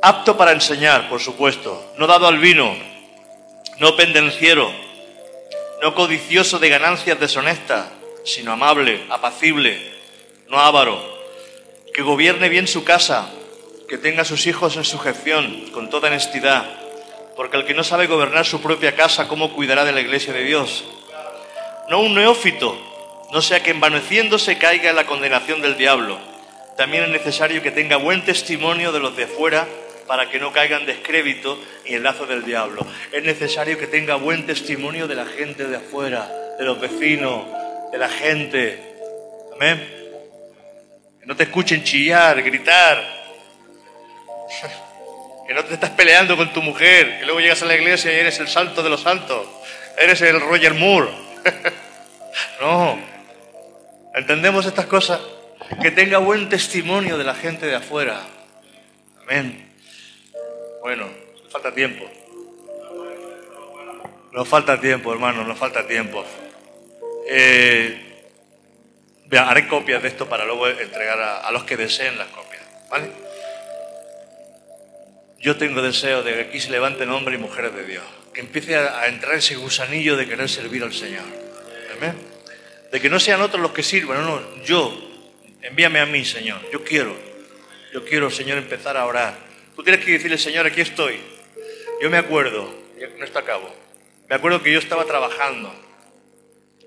Apto 0.00 0.36
para 0.36 0.52
enseñar, 0.52 1.08
por 1.08 1.20
supuesto, 1.20 1.92
no 1.96 2.06
dado 2.06 2.28
al 2.28 2.38
vino, 2.38 2.76
no 3.78 3.96
pendenciero, 3.96 4.70
no 5.82 5.94
codicioso 5.94 6.60
de 6.60 6.68
ganancias 6.68 7.18
deshonestas, 7.18 7.88
sino 8.24 8.52
amable, 8.52 9.04
apacible, 9.10 9.80
no 10.48 10.60
avaro, 10.60 11.02
que 11.92 12.02
gobierne 12.02 12.48
bien 12.48 12.68
su 12.68 12.84
casa, 12.84 13.28
que 13.88 13.98
tenga 13.98 14.22
a 14.22 14.24
sus 14.24 14.46
hijos 14.46 14.76
en 14.76 14.84
sujeción, 14.84 15.64
con 15.72 15.90
toda 15.90 16.08
honestidad, 16.08 16.64
porque 17.34 17.56
el 17.56 17.64
que 17.64 17.74
no 17.74 17.82
sabe 17.82 18.06
gobernar 18.06 18.46
su 18.46 18.60
propia 18.60 18.94
casa, 18.94 19.26
¿cómo 19.26 19.52
cuidará 19.52 19.84
de 19.84 19.92
la 19.92 20.00
iglesia 20.00 20.32
de 20.32 20.44
Dios? 20.44 20.84
No 21.88 22.00
un 22.00 22.14
neófito, 22.14 22.76
no 23.32 23.42
sea 23.42 23.62
que 23.64 23.72
envaneciéndose 23.72 24.58
caiga 24.58 24.90
en 24.90 24.96
la 24.96 25.06
condenación 25.06 25.60
del 25.60 25.76
diablo. 25.76 26.18
También 26.76 27.02
es 27.04 27.10
necesario 27.10 27.62
que 27.62 27.72
tenga 27.72 27.96
buen 27.96 28.24
testimonio 28.24 28.92
de 28.92 29.00
los 29.00 29.16
de 29.16 29.26
fuera, 29.26 29.66
para 30.08 30.28
que 30.30 30.40
no 30.40 30.52
caigan 30.52 30.86
descrédito 30.86 31.62
y 31.84 31.94
en 31.94 32.02
lazo 32.02 32.26
del 32.26 32.44
diablo. 32.44 32.84
Es 33.12 33.22
necesario 33.22 33.78
que 33.78 33.86
tenga 33.86 34.16
buen 34.16 34.46
testimonio 34.46 35.06
de 35.06 35.14
la 35.14 35.26
gente 35.26 35.66
de 35.66 35.76
afuera, 35.76 36.28
de 36.58 36.64
los 36.64 36.80
vecinos, 36.80 37.44
de 37.92 37.98
la 37.98 38.08
gente. 38.08 38.80
Amén. 39.54 39.78
Que 41.20 41.26
no 41.26 41.36
te 41.36 41.44
escuchen 41.44 41.84
chillar, 41.84 42.42
gritar. 42.42 42.98
Que 45.46 45.54
no 45.54 45.64
te 45.64 45.72
estás 45.72 45.88
peleando 45.88 46.36
con 46.36 46.52
tu 46.52 46.60
mujer, 46.60 47.20
que 47.20 47.24
luego 47.24 47.40
llegas 47.40 47.62
a 47.62 47.64
la 47.64 47.74
iglesia 47.74 48.12
y 48.12 48.16
eres 48.16 48.38
el 48.38 48.48
santo 48.48 48.82
de 48.82 48.90
los 48.90 49.00
santos. 49.00 49.48
Eres 49.96 50.20
el 50.20 50.38
Roger 50.42 50.74
Moore. 50.74 51.08
no. 52.60 52.98
¿Entendemos 54.14 54.66
estas 54.66 54.84
cosas? 54.84 55.20
Que 55.80 55.90
tenga 55.90 56.18
buen 56.18 56.50
testimonio 56.50 57.16
de 57.16 57.24
la 57.24 57.34
gente 57.34 57.64
de 57.64 57.76
afuera. 57.76 58.20
Amén. 59.22 59.67
Bueno, 60.80 61.08
falta 61.50 61.72
tiempo. 61.74 62.04
Nos 64.32 64.46
falta 64.46 64.80
tiempo, 64.80 65.12
hermano, 65.12 65.44
nos 65.44 65.58
falta 65.58 65.86
tiempo. 65.86 66.24
Eh, 67.26 68.08
haré 69.36 69.66
copias 69.68 70.02
de 70.02 70.08
esto 70.08 70.28
para 70.28 70.44
luego 70.44 70.68
entregar 70.68 71.20
a, 71.20 71.50
los 71.50 71.64
que 71.64 71.76
deseen 71.76 72.16
las 72.18 72.28
copias. 72.28 72.62
¿Vale? 72.90 73.10
Yo 75.40 75.56
tengo 75.56 75.82
deseo 75.82 76.22
de 76.22 76.34
que 76.34 76.40
aquí 76.42 76.60
se 76.60 76.70
levanten 76.70 77.10
hombres 77.10 77.38
y 77.38 77.42
mujeres 77.42 77.74
de 77.74 77.84
Dios, 77.84 78.04
que 78.32 78.40
empiece 78.40 78.76
a, 78.76 79.06
entrar 79.06 79.34
ese 79.34 79.56
gusanillo 79.56 80.16
de 80.16 80.26
querer 80.26 80.48
servir 80.48 80.82
al 80.82 80.92
Señor. 80.92 81.24
Amén. 81.96 82.14
De 82.90 83.00
que 83.00 83.10
no 83.10 83.20
sean 83.20 83.40
otros 83.42 83.60
los 83.60 83.72
que 83.72 83.82
sirvan, 83.82 84.22
no, 84.22 84.40
no, 84.40 84.64
yo, 84.64 84.96
envíame 85.62 86.00
a 86.00 86.06
mí, 86.06 86.24
Señor, 86.24 86.60
yo 86.72 86.82
quiero, 86.82 87.14
yo 87.92 88.04
quiero, 88.04 88.30
Señor, 88.30 88.58
empezar 88.58 88.96
a 88.96 89.04
orar. 89.04 89.47
Tú 89.78 89.84
tienes 89.84 90.04
que 90.04 90.10
decirle, 90.10 90.38
Señor, 90.38 90.66
aquí 90.66 90.80
estoy. 90.80 91.20
Yo 92.02 92.10
me 92.10 92.18
acuerdo, 92.18 92.68
no 93.16 93.24
está 93.24 93.38
a 93.38 93.44
cabo, 93.44 93.72
me 94.28 94.34
acuerdo 94.34 94.60
que 94.60 94.72
yo 94.72 94.80
estaba 94.80 95.04
trabajando. 95.04 95.72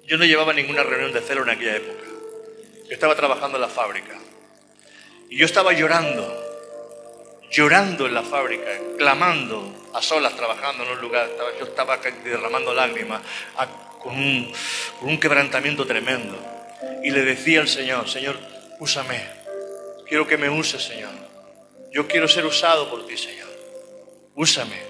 Yo 0.03 0.17
no 0.17 0.25
llevaba 0.25 0.51
ninguna 0.51 0.83
reunión 0.83 1.13
de 1.13 1.21
celo 1.21 1.43
en 1.43 1.51
aquella 1.51 1.77
época. 1.77 2.03
Yo 2.89 2.91
estaba 2.91 3.15
trabajando 3.15 3.55
en 3.55 3.61
la 3.61 3.69
fábrica. 3.69 4.19
Y 5.29 5.37
yo 5.37 5.45
estaba 5.45 5.71
llorando 5.71 6.49
llorando 7.49 8.07
en 8.07 8.13
la 8.13 8.23
fábrica, 8.23 8.71
clamando, 8.97 9.89
a 9.93 10.01
solas 10.01 10.35
trabajando 10.35 10.83
en 10.83 10.89
un 10.91 10.99
lugar, 10.99 11.29
yo 11.59 11.65
estaba 11.65 11.97
derramando 12.25 12.73
lágrimas, 12.73 13.21
con 13.99 14.17
un, 14.17 14.51
con 14.99 15.09
un 15.09 15.17
quebrantamiento 15.17 15.85
tremendo. 15.85 16.37
Y 17.05 17.11
le 17.11 17.21
decía 17.21 17.61
al 17.61 17.69
Señor, 17.69 18.09
Señor, 18.09 18.37
úsame, 18.79 19.23
quiero 20.09 20.27
que 20.27 20.37
me 20.37 20.49
uses, 20.49 20.83
Señor. 20.83 21.20
Yo 21.91 22.07
quiero 22.07 22.27
ser 22.27 22.45
usado 22.45 22.89
por 22.89 23.05
ti, 23.05 23.17
Señor. 23.17 23.49
Úsame, 24.35 24.81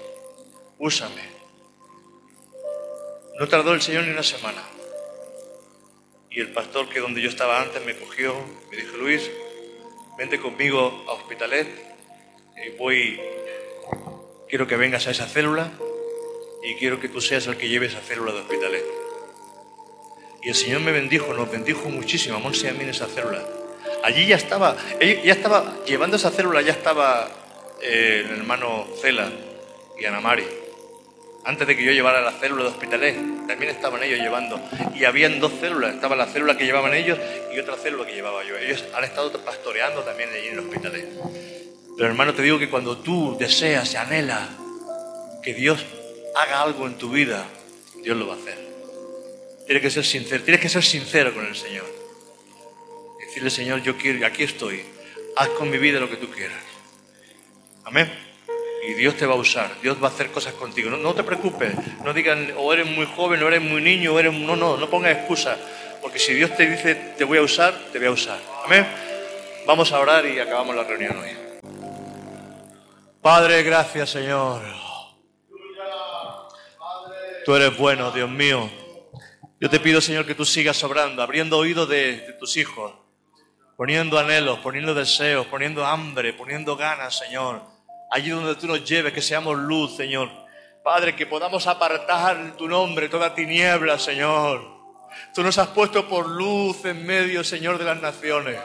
úsame. 0.78 1.22
No 3.38 3.48
tardó 3.48 3.74
el 3.74 3.82
Señor 3.82 4.04
ni 4.04 4.10
una 4.10 4.22
semana. 4.22 4.62
Y 6.30 6.40
el 6.40 6.52
pastor 6.52 6.88
que 6.88 7.00
donde 7.00 7.20
yo 7.20 7.28
estaba 7.28 7.60
antes 7.60 7.84
me 7.84 7.96
cogió, 7.96 8.34
me 8.70 8.76
dijo, 8.76 8.96
Luis, 8.96 9.30
vente 10.16 10.40
conmigo 10.40 11.04
a 11.08 11.12
Hospitalet 11.12 11.92
voy, 12.78 13.20
quiero 14.48 14.66
que 14.66 14.76
vengas 14.76 15.06
a 15.06 15.10
esa 15.10 15.26
célula 15.26 15.70
y 16.62 16.74
quiero 16.74 17.00
que 17.00 17.08
tú 17.08 17.20
seas 17.20 17.46
el 17.46 17.56
que 17.56 17.68
lleve 17.68 17.86
esa 17.86 18.00
célula 18.00 18.32
de 18.32 18.40
hospitalet. 18.40 18.84
Y 20.42 20.48
el 20.48 20.54
Señor 20.54 20.80
me 20.80 20.92
bendijo, 20.92 21.32
nos 21.34 21.50
bendijo 21.50 21.88
muchísimo, 21.88 22.36
a 22.36 22.38
Monse 22.38 22.66
y 22.66 22.70
a 22.70 22.72
mí 22.72 22.82
en 22.82 22.90
esa 22.90 23.06
célula. 23.06 23.44
Allí 24.02 24.26
ya 24.26 24.36
estaba, 24.36 24.76
ya 25.00 25.32
estaba, 25.32 25.84
llevando 25.86 26.16
esa 26.16 26.30
célula 26.30 26.60
ya 26.62 26.72
estaba 26.72 27.28
eh, 27.80 28.26
el 28.28 28.38
hermano 28.38 28.86
Cela 29.00 29.30
y 29.98 30.04
Ana 30.04 30.20
Mari. 30.20 30.46
Antes 31.44 31.66
de 31.66 31.76
que 31.76 31.84
yo 31.84 31.90
llevara 31.90 32.20
la 32.20 32.30
célula 32.32 32.62
de 32.62 32.68
hospitalet, 32.70 33.16
también 33.48 33.70
estaban 33.70 34.02
ellos 34.02 34.20
llevando. 34.20 34.60
Y 34.94 35.04
habían 35.04 35.40
dos 35.40 35.52
células, 35.60 35.94
estaba 35.94 36.14
la 36.14 36.26
célula 36.26 36.56
que 36.56 36.64
llevaban 36.64 36.94
ellos 36.94 37.18
y 37.52 37.58
otra 37.58 37.76
célula 37.76 38.06
que 38.06 38.14
llevaba 38.14 38.44
yo. 38.44 38.56
Ellos 38.56 38.84
han 38.94 39.02
estado 39.02 39.32
pastoreando 39.44 40.02
también 40.02 40.30
allí 40.30 40.48
en 40.48 40.52
el 40.54 40.58
hospitalet. 40.60 41.08
Pero 41.96 42.08
hermano, 42.08 42.32
te 42.34 42.42
digo 42.42 42.58
que 42.58 42.70
cuando 42.70 42.98
tú 42.98 43.36
deseas 43.38 43.92
y 43.92 43.96
anhelas 43.96 44.48
que 45.42 45.52
Dios 45.52 45.84
haga 46.36 46.62
algo 46.62 46.86
en 46.86 46.94
tu 46.94 47.10
vida, 47.10 47.44
Dios 48.02 48.16
lo 48.16 48.28
va 48.28 48.34
a 48.34 48.36
hacer. 48.36 48.58
Tienes 49.66 49.82
que 49.82 49.90
ser 49.90 50.04
sincero, 50.04 50.44
tienes 50.44 50.60
que 50.60 50.68
ser 50.68 50.82
sincero 50.82 51.34
con 51.34 51.44
el 51.44 51.56
Señor. 51.56 52.01
Decirle, 53.32 53.48
Señor, 53.48 53.82
yo 53.82 53.96
quiero, 53.96 54.26
aquí 54.26 54.42
estoy, 54.42 54.84
haz 55.36 55.48
con 55.50 55.70
mi 55.70 55.78
vida 55.78 55.98
lo 55.98 56.10
que 56.10 56.16
tú 56.16 56.30
quieras. 56.30 56.58
Amén. 57.82 58.12
Y 58.86 58.92
Dios 58.92 59.16
te 59.16 59.24
va 59.24 59.32
a 59.32 59.38
usar, 59.38 59.80
Dios 59.80 59.96
va 60.02 60.08
a 60.08 60.10
hacer 60.10 60.30
cosas 60.30 60.52
contigo. 60.52 60.90
No, 60.90 61.14
te 61.14 61.22
preocupes, 61.22 61.72
no 62.04 62.12
digan, 62.12 62.52
o 62.58 62.74
eres 62.74 62.86
muy 62.86 63.06
joven, 63.06 63.42
o 63.42 63.48
eres 63.48 63.62
muy 63.62 63.80
niño, 63.80 64.12
o 64.12 64.18
eres... 64.18 64.34
No, 64.34 64.54
no, 64.54 64.76
no 64.76 64.90
pongas 64.90 65.16
excusa. 65.16 65.56
Porque 66.02 66.18
si 66.18 66.34
Dios 66.34 66.54
te 66.54 66.68
dice, 66.68 66.94
te 67.16 67.24
voy 67.24 67.38
a 67.38 67.42
usar, 67.42 67.72
te 67.90 67.98
voy 67.98 68.08
a 68.08 68.10
usar. 68.10 68.38
Amén. 68.66 68.86
Vamos 69.66 69.90
a 69.92 70.00
orar 70.00 70.26
y 70.26 70.38
acabamos 70.38 70.76
la 70.76 70.84
reunión 70.84 71.16
hoy. 71.18 71.30
Padre, 73.22 73.62
gracias 73.62 74.10
Señor. 74.10 74.60
Tú 77.46 77.54
eres 77.54 77.74
bueno, 77.78 78.10
Dios 78.10 78.28
mío. 78.28 78.68
Yo 79.62 79.70
te 79.70 79.78
pido, 79.78 80.00
Señor, 80.00 80.26
que 80.26 80.34
tú 80.34 80.44
sigas 80.44 80.82
obrando, 80.82 81.22
abriendo 81.22 81.56
oídos 81.56 81.88
de, 81.88 82.36
tus 82.40 82.56
hijos, 82.56 82.92
poniendo 83.82 84.16
anhelos, 84.16 84.60
poniendo 84.60 84.94
deseos, 84.94 85.44
poniendo 85.46 85.84
hambre, 85.84 86.32
poniendo 86.32 86.76
ganas, 86.76 87.18
Señor. 87.18 87.62
Allí 88.12 88.30
donde 88.30 88.54
tú 88.54 88.68
nos 88.68 88.84
lleves, 88.84 89.12
que 89.12 89.20
seamos 89.20 89.58
luz, 89.58 89.96
Señor. 89.96 90.30
Padre, 90.84 91.16
que 91.16 91.26
podamos 91.26 91.66
apartar 91.66 92.54
tu 92.56 92.68
nombre, 92.68 93.08
toda 93.08 93.34
tiniebla, 93.34 93.98
Señor. 93.98 94.64
Tú 95.34 95.42
nos 95.42 95.58
has 95.58 95.66
puesto 95.66 96.08
por 96.08 96.28
luz 96.28 96.84
en 96.84 97.04
medio, 97.04 97.42
Señor, 97.42 97.76
de 97.76 97.84
las 97.84 98.00
naciones. 98.00 98.56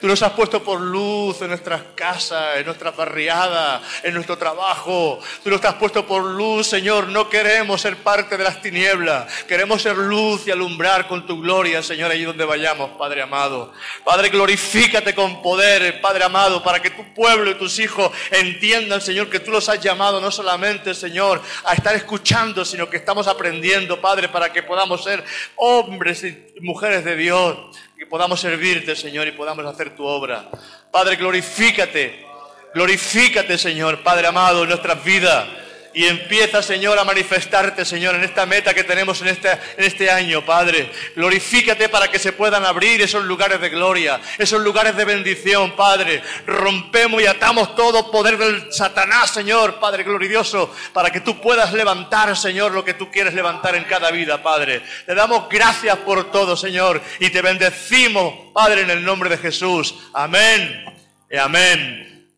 Tú 0.00 0.06
nos 0.06 0.22
has 0.22 0.32
puesto 0.32 0.62
por 0.62 0.80
luz 0.80 1.40
en 1.42 1.48
nuestras 1.48 1.82
casas, 1.94 2.56
en 2.56 2.66
nuestras 2.66 2.96
barriadas, 2.96 3.82
en 4.02 4.14
nuestro 4.14 4.36
trabajo. 4.36 5.20
Tú 5.42 5.50
nos 5.50 5.64
has 5.64 5.74
puesto 5.74 6.06
por 6.06 6.22
luz, 6.24 6.66
Señor. 6.66 7.08
No 7.08 7.28
queremos 7.28 7.80
ser 7.80 7.96
parte 7.96 8.36
de 8.36 8.44
las 8.44 8.60
tinieblas. 8.60 9.44
Queremos 9.44 9.82
ser 9.82 9.96
luz 9.96 10.46
y 10.46 10.50
alumbrar 10.50 11.06
con 11.08 11.26
tu 11.26 11.40
gloria, 11.40 11.82
Señor, 11.82 12.10
allí 12.10 12.24
donde 12.24 12.44
vayamos, 12.44 12.90
Padre 12.98 13.22
amado. 13.22 13.72
Padre, 14.04 14.28
glorifícate 14.28 15.14
con 15.14 15.42
poder, 15.42 16.00
Padre 16.00 16.24
amado, 16.24 16.62
para 16.62 16.80
que 16.80 16.90
tu 16.90 17.14
pueblo 17.14 17.50
y 17.50 17.54
tus 17.54 17.78
hijos 17.78 18.10
entiendan, 18.30 19.00
Señor, 19.00 19.30
que 19.30 19.40
tú 19.40 19.50
los 19.50 19.68
has 19.68 19.80
llamado 19.80 20.20
no 20.20 20.30
solamente, 20.30 20.94
Señor, 20.94 21.40
a 21.64 21.74
estar 21.74 21.94
escuchando, 21.94 22.64
sino 22.64 22.88
que 22.88 22.96
estamos 22.96 23.26
aprendiendo, 23.26 24.00
Padre, 24.00 24.28
para 24.28 24.52
que 24.52 24.62
podamos 24.62 25.04
ser 25.04 25.24
hombres 25.56 26.24
y 26.24 26.60
mujeres 26.60 27.04
de 27.04 27.16
Dios 27.16 27.56
que 28.02 28.06
podamos 28.06 28.40
servirte, 28.40 28.96
Señor, 28.96 29.28
y 29.28 29.30
podamos 29.30 29.64
hacer 29.64 29.94
tu 29.94 30.04
obra. 30.04 30.50
Padre, 30.90 31.14
glorifícate, 31.14 32.26
glorifícate, 32.74 33.56
Señor, 33.56 34.02
Padre 34.02 34.26
amado, 34.26 34.64
en 34.64 34.70
nuestras 34.70 35.04
vidas. 35.04 35.46
Y 35.94 36.06
empieza, 36.06 36.62
Señor, 36.62 36.98
a 36.98 37.04
manifestarte, 37.04 37.84
Señor, 37.84 38.14
en 38.14 38.24
esta 38.24 38.46
meta 38.46 38.72
que 38.72 38.84
tenemos 38.84 39.20
en 39.20 39.28
este, 39.28 39.50
en 39.50 39.84
este 39.84 40.10
año, 40.10 40.44
Padre. 40.44 40.90
Glorifícate 41.14 41.88
para 41.88 42.10
que 42.10 42.18
se 42.18 42.32
puedan 42.32 42.64
abrir 42.64 43.02
esos 43.02 43.24
lugares 43.24 43.60
de 43.60 43.68
gloria, 43.68 44.20
esos 44.38 44.60
lugares 44.62 44.96
de 44.96 45.04
bendición, 45.04 45.72
Padre. 45.72 46.22
Rompemos 46.46 47.22
y 47.22 47.26
atamos 47.26 47.76
todo 47.76 48.10
poder 48.10 48.38
del 48.38 48.72
Satanás, 48.72 49.30
Señor, 49.30 49.78
Padre 49.80 50.02
glorioso, 50.02 50.74
para 50.92 51.10
que 51.10 51.20
tú 51.20 51.40
puedas 51.40 51.72
levantar, 51.72 52.36
Señor, 52.36 52.72
lo 52.72 52.84
que 52.84 52.94
tú 52.94 53.10
quieres 53.10 53.34
levantar 53.34 53.74
en 53.74 53.84
cada 53.84 54.10
vida, 54.10 54.42
Padre. 54.42 54.82
Te 55.06 55.14
damos 55.14 55.48
gracias 55.50 55.96
por 55.98 56.30
todo, 56.30 56.56
Señor, 56.56 57.02
y 57.20 57.30
te 57.30 57.42
bendecimos, 57.42 58.52
Padre, 58.54 58.82
en 58.82 58.90
el 58.90 59.04
nombre 59.04 59.28
de 59.28 59.38
Jesús. 59.38 59.94
Amén 60.14 60.84
y 61.30 61.36
amén. 61.36 62.28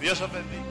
Dios 0.00 0.20
os 0.20 0.32
bendiga. 0.32 0.69